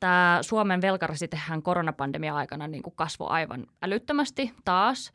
[0.00, 5.12] Tämä Suomen velkarasitehän koronapandemia aikana niin kuin kasvoi aivan älyttömästi taas.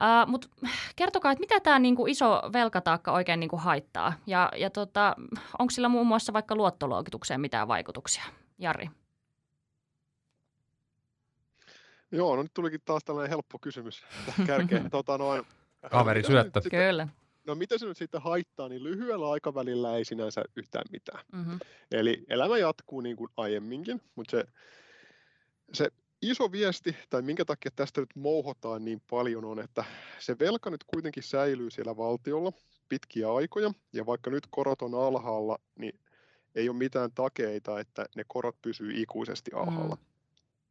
[0.00, 0.48] Uh, Mutta
[0.96, 4.12] kertokaa, että mitä tämä niinku iso velkataakka oikein niinku haittaa?
[4.26, 5.16] Ja, ja tota,
[5.58, 8.22] onko sillä muun muassa vaikka luottoluokitukseen mitään vaikutuksia?
[8.58, 8.88] Jari.
[12.12, 14.04] Joo, no nyt tulikin taas tällainen helppo kysymys
[14.46, 14.90] kärkeen.
[14.90, 15.42] tota, noin,
[15.90, 16.60] Kaveri syöttö.
[16.60, 17.08] sitten- Kyllä.
[17.46, 21.24] No mitä se nyt sitten haittaa, niin lyhyellä aikavälillä ei sinänsä yhtään mitään.
[21.32, 21.58] Mm-hmm.
[21.92, 24.44] Eli elämä jatkuu niin kuin aiemminkin, mutta se,
[25.72, 25.88] se
[26.30, 29.84] iso viesti, tai minkä takia tästä nyt mouhotaan niin paljon, on, että
[30.18, 32.52] se velka nyt kuitenkin säilyy siellä valtiolla
[32.88, 36.00] pitkiä aikoja, ja vaikka nyt korot on alhaalla, niin
[36.54, 39.98] ei ole mitään takeita, että ne korot pysyy ikuisesti alhaalla.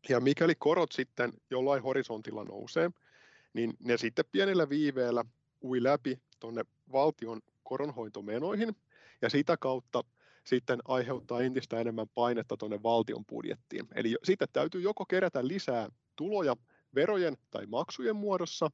[0.10, 2.91] Ja mikäli korot sitten jollain horisontilla nousee,
[3.53, 5.26] niin ne sitten pienellä viiveellä
[5.64, 8.76] ui läpi tuonne valtion koronhoitomenoihin,
[9.22, 10.03] ja sitä kautta
[10.46, 13.88] sitten aiheuttaa entistä enemmän painetta tuonne valtion budjettiin.
[13.96, 16.56] Eli sitten täytyy joko kerätä lisää tuloja
[16.96, 18.70] verojen tai maksujen muodossa,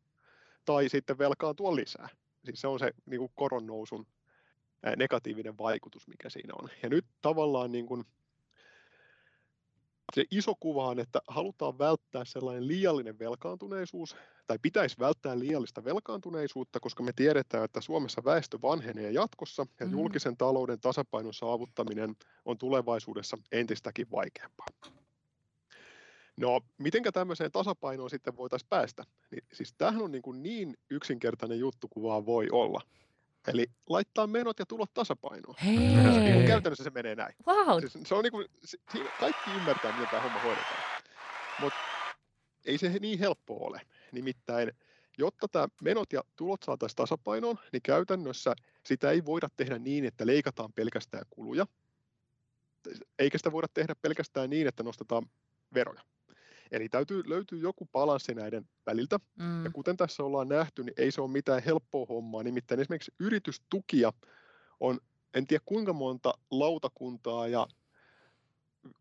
[0.65, 2.09] tai sitten velkaantua lisää.
[2.45, 4.07] Siis se on se niin kuin
[4.97, 6.69] negatiivinen vaikutus, mikä siinä on.
[6.83, 8.03] Ja nyt tavallaan niin kuin,
[10.15, 14.15] se iso kuva on, että halutaan välttää sellainen liiallinen velkaantuneisuus,
[14.47, 19.95] tai pitäisi välttää liiallista velkaantuneisuutta, koska me tiedetään, että Suomessa väestö vanhenee jatkossa, ja Mhm.
[19.95, 24.67] julkisen talouden tasapainon saavuttaminen on tulevaisuudessa entistäkin vaikeampaa.
[26.37, 29.03] No, mitenkä tämmöiseen tasapainoon sitten voitaisiin päästä?
[29.31, 32.81] Niin, siis tämähän on niin, kuin niin yksinkertainen juttu kuin vaan voi olla.
[33.47, 35.55] Eli laittaa menot ja tulot tasapainoon.
[35.65, 36.47] Niin Hei.
[36.47, 37.35] käytännössä se menee näin.
[37.47, 37.79] Wow.
[37.79, 38.47] Siis se on niin kuin,
[39.19, 40.83] kaikki ymmärtää, miten tämä homma hoidetaan.
[41.59, 41.79] Mutta
[42.65, 43.81] ei se niin helppo ole.
[44.11, 44.71] Nimittäin,
[45.17, 50.27] jotta tämä menot ja tulot saataisiin tasapainoon, niin käytännössä sitä ei voida tehdä niin, että
[50.27, 51.67] leikataan pelkästään kuluja,
[53.19, 55.29] eikä sitä voida tehdä pelkästään niin, että nostetaan
[55.73, 56.01] veroja.
[56.71, 59.19] Eli täytyy löytyä joku balanssi näiden väliltä.
[59.39, 59.63] Mm.
[59.63, 62.43] Ja kuten tässä ollaan nähty, niin ei se ole mitään helppoa hommaa.
[62.43, 64.13] Nimittäin esimerkiksi yritystukia
[64.79, 64.99] on,
[65.33, 67.67] en tiedä kuinka monta lautakuntaa ja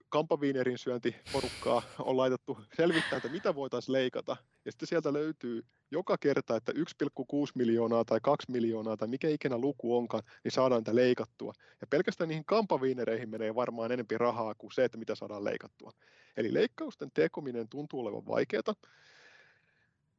[0.09, 4.37] kampaviinerin syöntiporukkaa on laitettu selvittää, että mitä voitaisiin leikata.
[4.65, 6.79] Ja sitten sieltä löytyy joka kerta, että 1,6
[7.55, 11.53] miljoonaa tai 2 miljoonaa tai mikä ikinä luku onkaan, niin saadaan niitä leikattua.
[11.81, 15.91] Ja pelkästään niihin kampaviinereihin menee varmaan enempi rahaa kuin se, että mitä saadaan leikattua.
[16.37, 18.75] Eli leikkausten tekominen tuntuu olevan vaikeaa,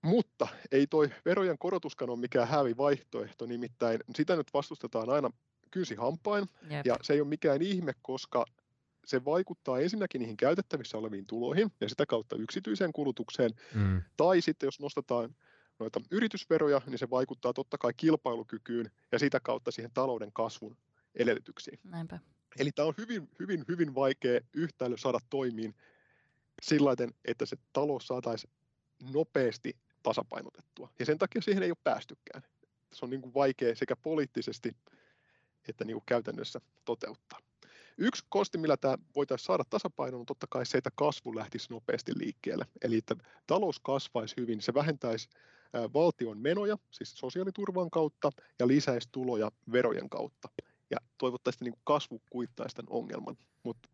[0.02, 5.30] mutta ei toi verojen korotuskaan ole mikään hävi vaihtoehto, nimittäin sitä nyt vastustetaan aina
[5.72, 6.86] kynsi hampain, Jep.
[6.86, 8.46] ja se ei ole mikään ihme, koska
[9.06, 14.02] se vaikuttaa ensinnäkin niihin käytettävissä oleviin tuloihin ja sitä kautta yksityiseen kulutukseen, Mm.
[14.18, 15.36] tai sitten jos nostetaan
[15.80, 20.78] noita yritysveroja, niin se vaikuttaa totta kai kilpailukykyyn ja sitä kautta siihen talouden kasvun
[21.16, 21.80] edellytyksiin.
[21.84, 22.20] Näinpä.
[22.60, 25.76] Eli tämä on hyvin, hyvin, hyvin vaikea yhtälö saada toimiin
[26.62, 26.96] sillä
[27.26, 28.54] että se talous saataisiin
[29.12, 30.90] nopeasti tasapainotettua.
[31.00, 32.44] Ja sen takia siihen ei ole päästykään.
[32.94, 34.76] Se on niin kuin vaikea sekä poliittisesti
[35.70, 37.40] että niin kuin käytännössä toteuttaa.
[37.98, 42.12] Yksi kosti, millä tämä voitaisiin saada tasapainoon, on totta kai se, että kasvu lähtisi nopeasti
[42.16, 42.66] liikkeelle.
[42.82, 43.16] Eli että
[43.48, 45.30] talous kasvaisi hyvin, se vähentäisi
[45.94, 50.50] valtion menoja, siis sosiaaliturvan kautta, ja lisäisi tuloja verojen kautta.
[50.90, 53.38] Ja toivottavasti niin kasvu kuittaisi tämän ongelman.
[53.64, 53.90] Mutta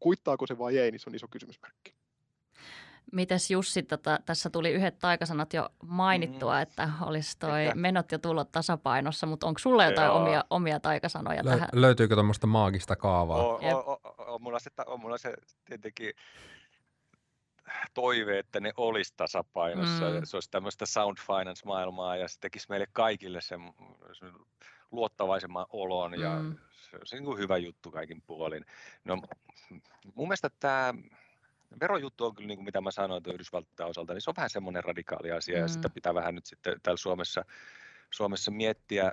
[0.00, 1.97] kuittaako se vai ei, niin se on iso kysymysmerkki.
[3.12, 6.62] Mites Jussi, tota, tässä tuli yhdet taikasanat jo mainittua, Mm.
[6.62, 7.74] että olisi toi Ehkä.
[7.74, 10.16] menot ja tulot tasapainossa, mutta onko sulla jotain Joo.
[10.22, 11.68] omia, omia taikasanoja Lö- tähän?
[11.72, 13.46] löytyykö tuommoista maagista kaavaa?
[13.46, 15.34] On, on, on, on, mulla se, on mulla se
[15.64, 16.12] tietenkin
[17.94, 20.10] toive, että ne olisi tasapainossa.
[20.10, 20.16] Mm.
[20.16, 20.24] Mm.
[20.24, 23.60] Se olisi tämmöistä sound finance-maailmaa ja se tekisi meille kaikille sen,
[24.12, 24.32] sen
[24.90, 26.56] luottavaisemman olon ja Mm.
[26.90, 28.64] se olisi niin kuin hyvä juttu kaikin puolin.
[29.04, 29.22] No,
[30.14, 30.94] mun mielestä tämä
[31.80, 34.50] verojuttu on kyllä, niin kuin mitä mä sanoin tuon Yhdysvaltain osalta, niin se on vähän
[34.50, 35.62] semmoinen radikaali asia Mm.
[35.62, 37.44] ja sitä pitää vähän nyt sitten täällä Suomessa
[38.10, 39.12] Suomessa miettiä.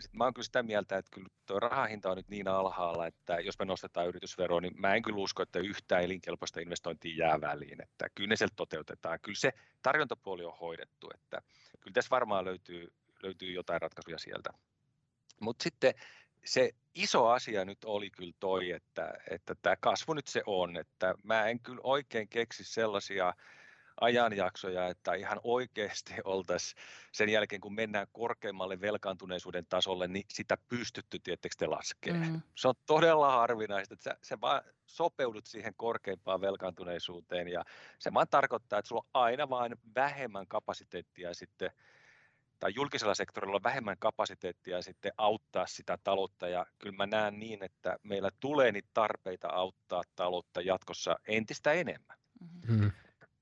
[0.00, 3.40] Sit mä oon kyllä sitä mieltä, että kyllä tuo rahahinta on nyt niin alhaalla, että
[3.40, 7.82] jos me nostetaan yritysveroa, niin mä en kyllä usko, että yhtään elinkelpoista investointia jää väliin.
[7.82, 9.18] Että kyllä ne sieltä toteutetaan.
[9.22, 9.52] Kyllä se
[9.82, 11.42] tarjontapuoli on hoidettu, että
[11.80, 12.92] kyllä tässä varmaan löytyy,
[13.22, 14.50] löytyy jotain ratkaisuja sieltä.
[15.40, 15.94] Mutta sitten
[16.46, 21.14] se iso asia nyt oli kyllä toi, että, että tämä kasvu nyt se on, että
[21.22, 23.34] mä en kyllä oikein keksi sellaisia
[24.00, 26.82] ajanjaksoja, että ihan oikeasti oltaisiin
[27.12, 32.32] sen jälkeen, kun mennään korkeammalle velkaantuneisuuden tasolle, niin sitä pystytty tietysti laskemaan.
[32.32, 32.42] Mm.
[32.54, 37.64] Se on todella harvinaista, että sä, sä vaan sopeudut siihen korkeimpaan velkaantuneisuuteen ja
[37.98, 41.70] se vaan tarkoittaa, että sulla on aina vain vähemmän kapasiteettia sitten
[42.58, 47.62] tai julkisella sektorilla on vähemmän kapasiteettia sitten auttaa sitä taloutta ja kyllä mä näen niin,
[47.62, 52.18] että meillä tulee niitä tarpeita auttaa taloutta jatkossa entistä enemmän.
[52.40, 52.92] Mm-hmm.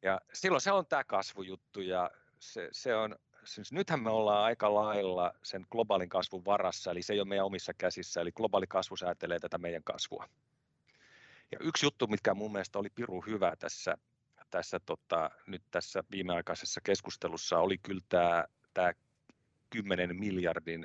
[0.02, 4.74] Ja silloin se on tämä kasvujuttu ja se, se on, siis nythän me ollaan aika
[4.74, 8.96] lailla sen globaalin kasvun varassa, eli se ei ole meidän omissa käsissä, eli globaali kasvu
[8.96, 10.28] säätelee tätä meidän kasvua.
[11.52, 13.98] Ja yksi juttu, mikä mun mielestä oli piru hyvä tässä,
[14.50, 18.44] tässä tota, nyt tässä viimeaikaisessa keskustelussa, oli kyllä tämä,
[18.74, 18.92] tämä
[19.70, 20.84] 10 miljardin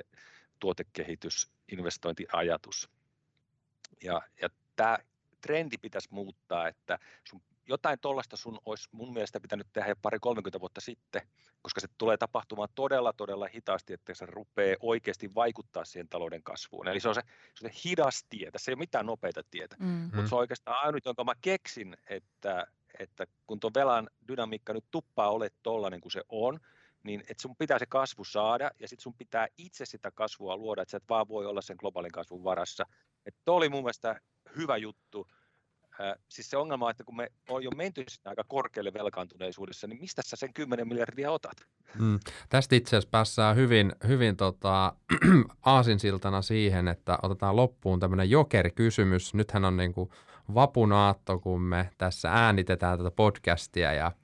[0.60, 2.90] tuotekehitysinvestointiajatus.
[4.02, 4.98] Ja, ja tämä
[5.40, 10.18] trendi pitäisi muuttaa, että sun jotain tuollaista sun olisi mun mielestä pitänyt tehdä jo pari
[10.18, 11.22] 30 vuotta sitten,
[11.62, 16.88] koska se tulee tapahtumaan todella, todella hitaasti, että se rupeaa oikeasti vaikuttaa siihen talouden kasvuun.
[16.88, 17.22] Eli se on se,
[17.54, 19.86] se, on se hidas tie, tässä ei ole mitään nopeita tietä, mm.
[19.86, 22.66] mutta se on oikeastaan ainut, jonka mä keksin, että,
[22.98, 26.60] että kun tuon velan dynamiikka nyt tuppaa ole tollainen kuin se on,
[27.02, 30.82] niin että sun pitää se kasvu saada ja sitten sun pitää itse sitä kasvua luoda,
[30.82, 32.86] että sä et vaan voi olla sen globaalin kasvun varassa.
[33.26, 34.20] Että oli mun mielestä
[34.56, 35.26] hyvä juttu,
[36.28, 40.22] siis se ongelma on, että kun me on jo menty aika korkealle velkaantuneisuudessa, niin mistä
[40.24, 41.56] sä sen 10 miljardia otat?
[41.98, 42.18] Mm.
[42.48, 44.92] Tästä itse asiassa päässään hyvin, hyvin tota,
[45.62, 49.34] aasinsiltana siihen, että otetaan loppuun tämmöinen jokerikysymys.
[49.34, 50.10] Nythän on niin kuin
[50.54, 54.12] vapunaatto, kun me tässä äänitetään tätä podcastia ja–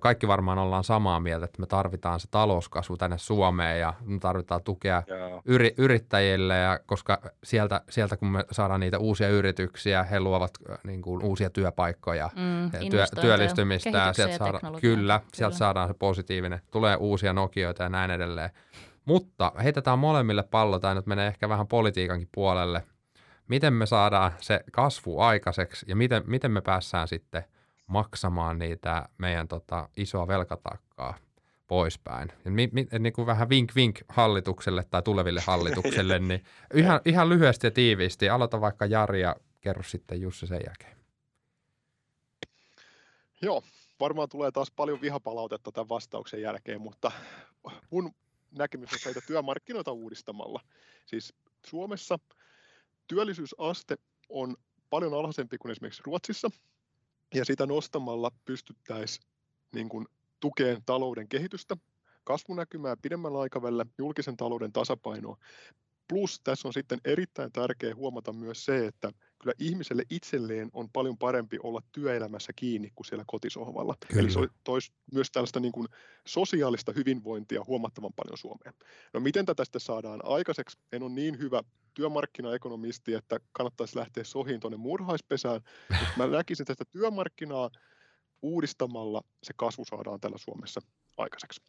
[0.00, 4.62] kaikki varmaan ollaan samaa mieltä, että me tarvitaan se talouskasvu tänne Suomeen ja me tarvitaan
[4.62, 5.02] tukea
[5.44, 10.78] yri, yrittäjille, ja koska sieltä, sieltä kun me saadaan niitä uusia yrityksiä, he luovat äh,
[10.84, 15.94] niin kuin, uusia työpaikkoja, mm, työ, työllistymistä, ja sieltä saada, kyllä, kyllä, sieltä saadaan se
[15.94, 18.50] positiivinen, tulee uusia Nokioita ja näin edelleen.
[19.04, 22.82] Mutta heitetään molemmille pallo, tai nyt menee ehkä vähän politiikankin puolelle.
[23.48, 27.44] Miten me saadaan se kasvu aikaiseksi ja miten, miten me päässään sitten–
[27.86, 31.18] maksamaan niitä meidän tota, isoa velkatakkaa
[31.66, 32.32] poispäin.
[32.44, 37.28] Ja mi, mi, niin kuin vähän vink vink hallitukselle tai tuleville hallitukselle, niin ihan, ihan
[37.28, 38.28] lyhyesti ja tiiviisti.
[38.28, 40.96] Aloita vaikka Jari ja kerro sitten Jussi sen jälkeen.
[43.42, 43.62] Joo,
[44.00, 47.12] varmaan tulee taas paljon vihapalautetta tämän vastauksen jälkeen, mutta
[47.90, 48.14] mun
[48.58, 50.60] näkemys on että työmarkkinoita uudistamalla.
[51.06, 51.34] Siis
[51.66, 52.18] Suomessa
[53.06, 53.96] työllisyysaste
[54.28, 54.56] on
[54.90, 56.50] paljon alhaisempi kuin esimerkiksi Ruotsissa,
[57.34, 59.26] ja sitä nostamalla pystyttäisiin
[59.74, 60.06] niin kuin,
[60.40, 61.76] tukeen talouden kehitystä,
[62.24, 65.36] kasvunäkymää pidemmällä aikavälillä, julkisen talouden tasapainoa.
[66.08, 71.18] Plus tässä on sitten erittäin tärkeää huomata myös se, että kyllä ihmiselle itselleen on paljon
[71.18, 73.94] parempi olla työelämässä kiinni kuin siellä kotisohvalla.
[74.08, 74.20] Kyllä.
[74.20, 75.88] Eli se toisi myös tällaista niin kuin
[76.26, 78.74] sosiaalista hyvinvointia huomattavan paljon Suomeen.
[79.14, 80.78] No miten tätä sitten saadaan aikaiseksi?
[80.92, 81.62] En ole niin hyvä
[81.94, 87.70] työmarkkinaekonomisti, että kannattaisi lähteä sohiin tuonne murhaispesään, mutta mä näkisin tästä työmarkkinaa
[88.42, 90.80] uudistamalla se kasvu saadaan tällä Suomessa
[91.16, 91.60] aikaiseksi.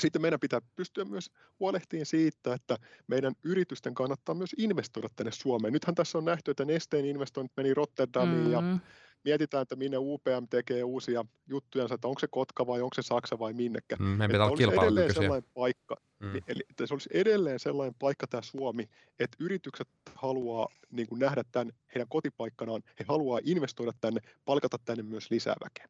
[0.00, 1.30] Sitten meidän pitää pystyä myös
[1.60, 2.76] huolehtimaan siitä, että
[3.06, 5.72] meidän yritysten kannattaa myös investoida tänne Suomeen.
[5.72, 8.52] Nythän tässä on nähty, että Nesteen investoinnit meni Rotterdamiin mm-hmm.
[8.52, 8.78] ja
[9.24, 13.38] mietitään, että minne UPM tekee uusia juttuja, että onko se Kotka vai onko se Saksa
[13.38, 13.96] vai minnekä.
[13.98, 16.36] Mm, meidän pitää olla edelleen sellainen paikka, mm.
[16.48, 18.88] Eli että se olisi edelleen sellainen paikka tämä Suomi,
[19.18, 25.02] että yritykset haluaa niin kuin nähdä tämän heidän kotipaikkanaan, he haluaa investoida tänne, palkata tänne
[25.02, 25.88] myös lisää väkeä.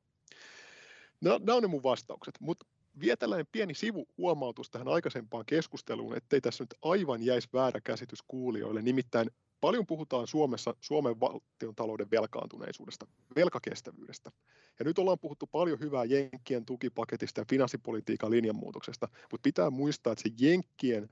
[1.20, 2.66] Nämä, nämä on ne mun vastaukset, mutta
[3.00, 8.82] vielä tällainen pieni sivuhuomautus tähän aikaisempaan keskusteluun, ettei tässä nyt aivan jäisi väärä käsitys kuulijoille.
[8.82, 9.30] Nimittäin
[9.60, 14.30] paljon puhutaan Suomessa Suomen valtion talouden velkaantuneisuudesta, velkakestävyydestä.
[14.78, 20.22] Ja nyt ollaan puhuttu paljon hyvää Jenkkien tukipaketista ja finanssipolitiikan linjanmuutoksesta, mutta pitää muistaa, että
[20.28, 21.08] se Jenkkien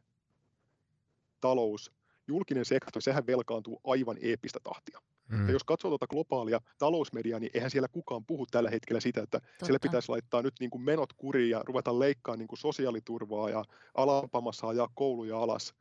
[1.41, 1.93] talous,
[2.28, 5.01] julkinen sektori, sehän velkaantuu aivan eeppistä tahtia.
[5.29, 5.47] Mm.
[5.47, 9.41] Ja jos katsoo tuota globaalia talousmediaa, niin eihän siellä kukaan puhu tällä hetkellä sitä, että
[9.41, 9.66] Totta.
[9.66, 13.64] siellä pitäisi laittaa nyt niin kuin menot kuriin ja ruveta leikkaamaan niin kuin sosiaaliturvaa ja
[13.95, 15.75] alampamassa ajaa kouluja alas.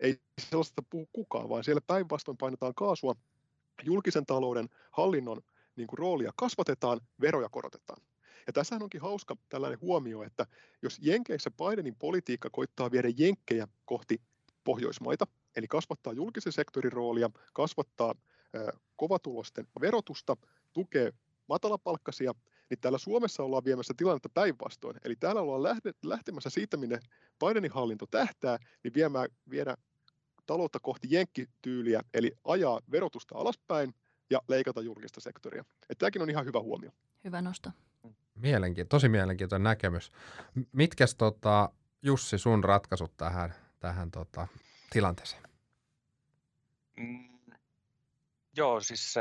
[0.00, 3.14] Ei sellaista puhu kukaan, vaan siellä päinvastoin painetaan kaasua.
[3.82, 5.40] Julkisen talouden hallinnon
[5.76, 8.02] niin kuin roolia kasvatetaan, veroja korotetaan.
[8.46, 10.46] Ja tässähän onkin hauska tällainen huomio, että
[10.82, 14.20] jos Jenkeissä Bidenin politiikka koittaa viedä Jenkkejä kohti
[14.64, 15.26] Pohjoismaita,
[15.56, 18.14] eli kasvattaa julkisen sektorin roolia, kasvattaa
[18.96, 20.36] kovatulosten verotusta,
[20.72, 21.12] tukee
[21.48, 22.32] matalapalkkaisia,
[22.70, 24.96] niin täällä Suomessa ollaan viemässä tilannetta päinvastoin.
[25.04, 27.00] Eli täällä ollaan lähtemässä siitä, minne
[27.38, 29.76] Bidenin hallinto tähtää, niin viemään, viedä
[30.46, 33.94] taloutta kohti jenkkityyliä, eli ajaa verotusta alaspäin
[34.30, 35.64] ja leikata julkista sektoria.
[35.82, 36.90] Että tämäkin on ihan hyvä huomio.
[37.24, 37.70] Hyvä nosto.
[38.34, 40.12] Mielenkiintoinen, tosi mielenkiintoinen näkemys.
[40.72, 41.70] Mitkäs tota,
[42.02, 44.48] Jussi sun ratkaisut tähän, tähän tota,
[44.90, 45.42] tilanteeseen?
[46.96, 47.29] Mm,
[48.56, 49.14] joo, siis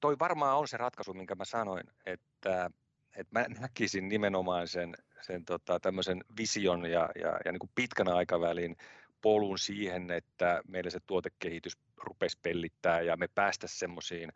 [0.00, 2.70] toi varmaan on se ratkaisu, minkä mä sanoin, että,
[3.16, 8.08] että mä näkisin nimenomaan sen, sen tota, tämmöisen vision ja, ja, ja niin kuin pitkän
[8.08, 8.76] aikavälin
[9.22, 14.32] polun siihen, että meillä se tuotekehitys rupesi pellittää ja me päästä semmoisiin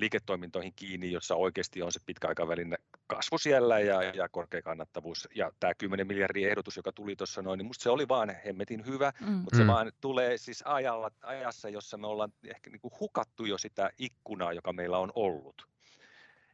[0.00, 5.28] liiketoimintoihin kiinni, jossa oikeasti on se pitkäaikavälin kasvu siellä ja, ja korkea kannattavuus.
[5.34, 8.86] Ja tämä 10 miljardin ehdotus, joka tuli tuossa noin, niin musta se oli vaan hemmetin
[8.86, 9.32] hyvä, mm.
[9.32, 9.68] mutta se mm.
[9.68, 14.52] vaan tulee siis ajalla, ajassa, jossa me ollaan ehkä niin kuin hukattu jo sitä ikkunaa,
[14.52, 15.66] joka meillä on ollut.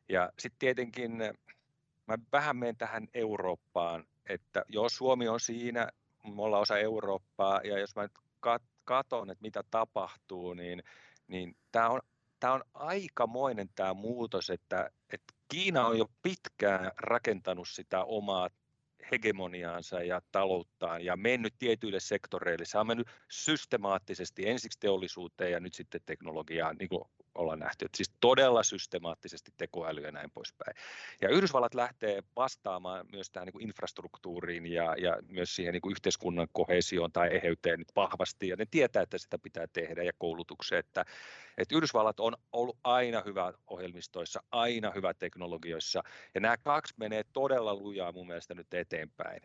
[0.08, 1.12] Ja sitten tietenkin
[2.06, 5.88] mä vähän menen tähän Eurooppaan, että jos Suomi on siinä,
[6.34, 8.12] me ollaan osa Eurooppaa, ja jos mä nyt
[8.84, 10.82] katson, että mitä tapahtuu, niin,
[11.28, 12.00] niin tämä on
[12.40, 18.50] tämä on aikamoinen tämä muutos, että, että Kiina on jo pitkään rakentanut sitä omaa
[19.10, 22.64] hegemoniaansa ja talouttaan ja mennyt tietyille sektoreille.
[22.64, 26.88] Se on mennyt systemaattisesti ensiksi teollisuuteen ja nyt sitten teknologiaan, niin
[27.36, 27.84] ollaan nähty.
[27.84, 30.76] Että siis todella systemaattisesti tekoäly ja näin poispäin.
[31.20, 37.12] Ja Yhdysvallat lähtee vastaamaan myös tähän niin infrastruktuuriin ja, ja myös siihen niin yhteiskunnan kohesioon
[37.12, 38.48] tai eheyteen nyt vahvasti.
[38.48, 40.78] Ja ne tietää, että sitä pitää tehdä ja koulutukseen.
[40.78, 41.04] Että,
[41.58, 46.02] että Yhdysvallat on ollut aina hyvä ohjelmistoissa, aina hyvä teknologioissa.
[46.34, 49.40] Ja nämä kaksi menee todella lujaa mun mielestä nyt eteenpäin.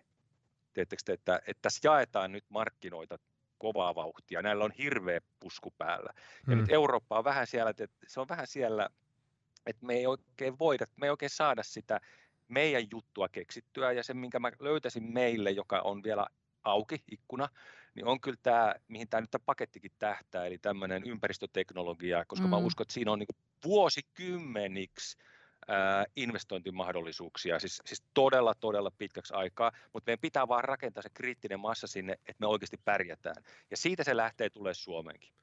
[0.74, 3.20] Tiedättekö te, että, että tässä jaetaan nyt markkinoita
[3.62, 4.42] kovaa vauhtia.
[4.42, 6.14] Näillä on hirveä pusku päällä.
[6.16, 6.58] Ja hmm.
[6.58, 8.90] nyt Eurooppa on vähän siellä, että se on vähän siellä,
[9.66, 12.00] että me ei oikein voida, me ei oikein saada sitä
[12.48, 13.92] meidän juttua keksittyä.
[13.92, 16.28] Ja se, minkä mä löytäisin meille, joka on vielä
[16.64, 17.48] auki ikkuna,
[17.96, 22.50] niin on kyllä tämä, mihin tämä nyt tämä pakettikin tähtää, eli tämmöinen ympäristöteknologia, koska mm.
[22.50, 25.18] mä uskon, että siinä on niin vuosikymmeniksi
[26.16, 31.88] investointimahdollisuuksia, siis, siis todella, todella pitkäksi aikaa, mutta meidän pitää vaan rakentaa se kriittinen massa
[31.88, 33.44] sinne, että me oikeasti pärjätään.
[33.72, 35.34] Ja siitä se lähtee tulee Suomeenkin.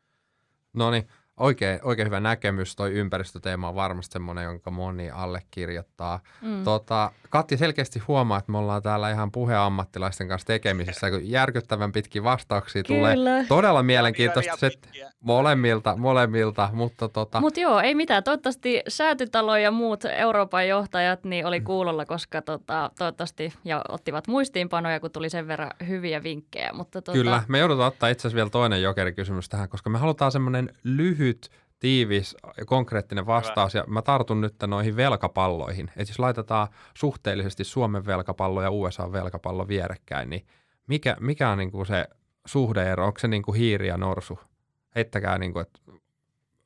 [0.72, 1.08] No niin,
[1.38, 2.76] Oikein, oikein hyvä näkemys.
[2.76, 6.20] Toi ympäristöteema on varmasti semmoinen, jonka moni allekirjoittaa.
[6.42, 6.64] Mm.
[6.64, 12.24] Tota, Katti selkeästi huomaa, että me ollaan täällä ihan puheammattilaisten kanssa tekemisissä, kun järkyttävän pitkiä
[12.24, 13.14] vastauksia Kyllä.
[13.14, 13.44] tulee.
[13.48, 14.70] Todella mielenkiintoista se
[15.20, 16.70] molemmilta, molemmilta.
[16.72, 17.40] Mutta tota...
[17.40, 18.24] Mut joo, ei mitään.
[18.24, 25.00] Toivottavasti säätytalo ja muut Euroopan johtajat niin oli kuulolla, koska tota, toivottavasti ja ottivat muistiinpanoja,
[25.00, 26.72] kun tuli sen verran hyviä vinkkejä.
[26.72, 27.18] Mutta tota...
[27.18, 31.27] Kyllä, me joudutaan ottaa itse asiassa vielä toinen jokerikysymys tähän, koska me halutaan semmoinen lyhyt
[31.28, 33.82] lyhyt, tiivis, konkreettinen vastaus, Hyvä.
[33.82, 35.90] ja mä tartun nyt noihin velkapalloihin.
[35.96, 40.46] Että jos laitetaan suhteellisesti Suomen velkapallo ja USA velkapallo vierekkäin, niin
[40.86, 42.08] mikä, mikä on niin kuin se
[42.46, 43.06] suhdeero?
[43.06, 44.38] Onko se niin kuin hiiri ja norsu?
[44.94, 45.80] Heittäkää niin kuin, että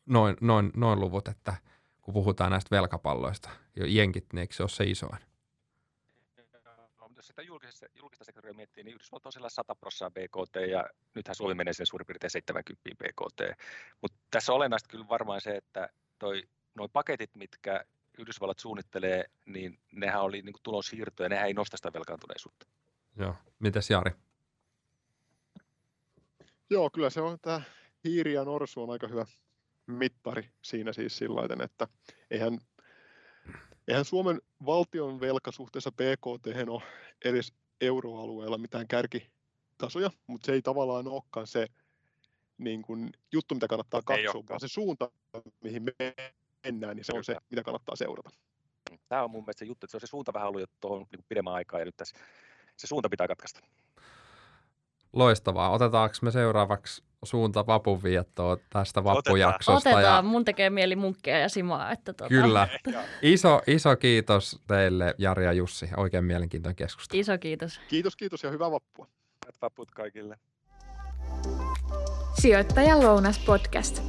[0.07, 1.55] noin, noin, noin luvut, että
[2.03, 3.51] kun puhutaan näistä velkapalloista,
[3.87, 5.19] jenkit, niin eikö se ole se isoin?
[7.75, 11.55] Sitä julkista, julkista sektoria miettii, niin Yhdysvallat on siellä 100 prosenttia BKT ja nythän Suomi
[11.55, 13.41] menee sen suurin piirtein 70 BKT.
[14.01, 16.43] Mutta tässä on olennaista kyllä varmaan se, että toi,
[16.75, 17.85] noi paketit, mitkä
[18.19, 22.67] Yhdysvallat suunnittelee, niin nehän oli niin tulonsiirtoja, nehän ei nosta sitä velkaantuneisuutta.
[23.17, 23.35] Joo.
[23.59, 24.11] Mites Jari?
[26.71, 27.63] Joo, kyllä se on tämä
[28.05, 29.27] hiiri ja norsu on aika hyvä
[29.87, 31.89] mittari siinä siis sillä että
[32.31, 32.59] eihän
[33.89, 36.83] eihän Suomen valtion velka suhteessa BKT ole
[37.25, 37.53] edes
[37.83, 41.67] euroalueella mitään kärkitasoja, mutta se ei tavallaan olekaan se
[42.59, 45.11] niin kuin, juttu, mitä kannattaa katsoa, vaan se suunta,
[45.61, 45.93] mihin me
[46.65, 48.31] mennään, niin se on se, mitä kannattaa seurata.
[49.09, 51.07] Tämä on mun mielestä se juttu, että se on se suunta vähän ollut jo tuohon
[51.13, 52.19] niin pidemmän aikaa, ja nyt tässä
[52.77, 53.61] se suunta pitää katkaista.
[55.13, 55.71] Loistavaa.
[55.71, 59.91] Otetaanko me seuraavaksi suunta vapunviettoa tästä vappujaksosta.
[59.91, 60.17] Otetaan.
[60.17, 60.23] Ja...
[60.23, 61.93] Mun tekee mieli munkkia ja Simaa.
[61.93, 62.29] Että tuota...
[62.29, 62.69] Kyllä.
[63.23, 65.89] Iso, iso kiitos teille Jari ja Jussi.
[65.97, 67.21] Oikein mielenkiintoinen keskustelu.
[67.21, 67.81] Iso kiitos.
[67.89, 69.07] Kiitos, kiitos ja hyvää vappua.
[69.45, 70.37] Hyvät vapput kaikille.
[72.41, 74.03] Sijoittajan lounas podcast.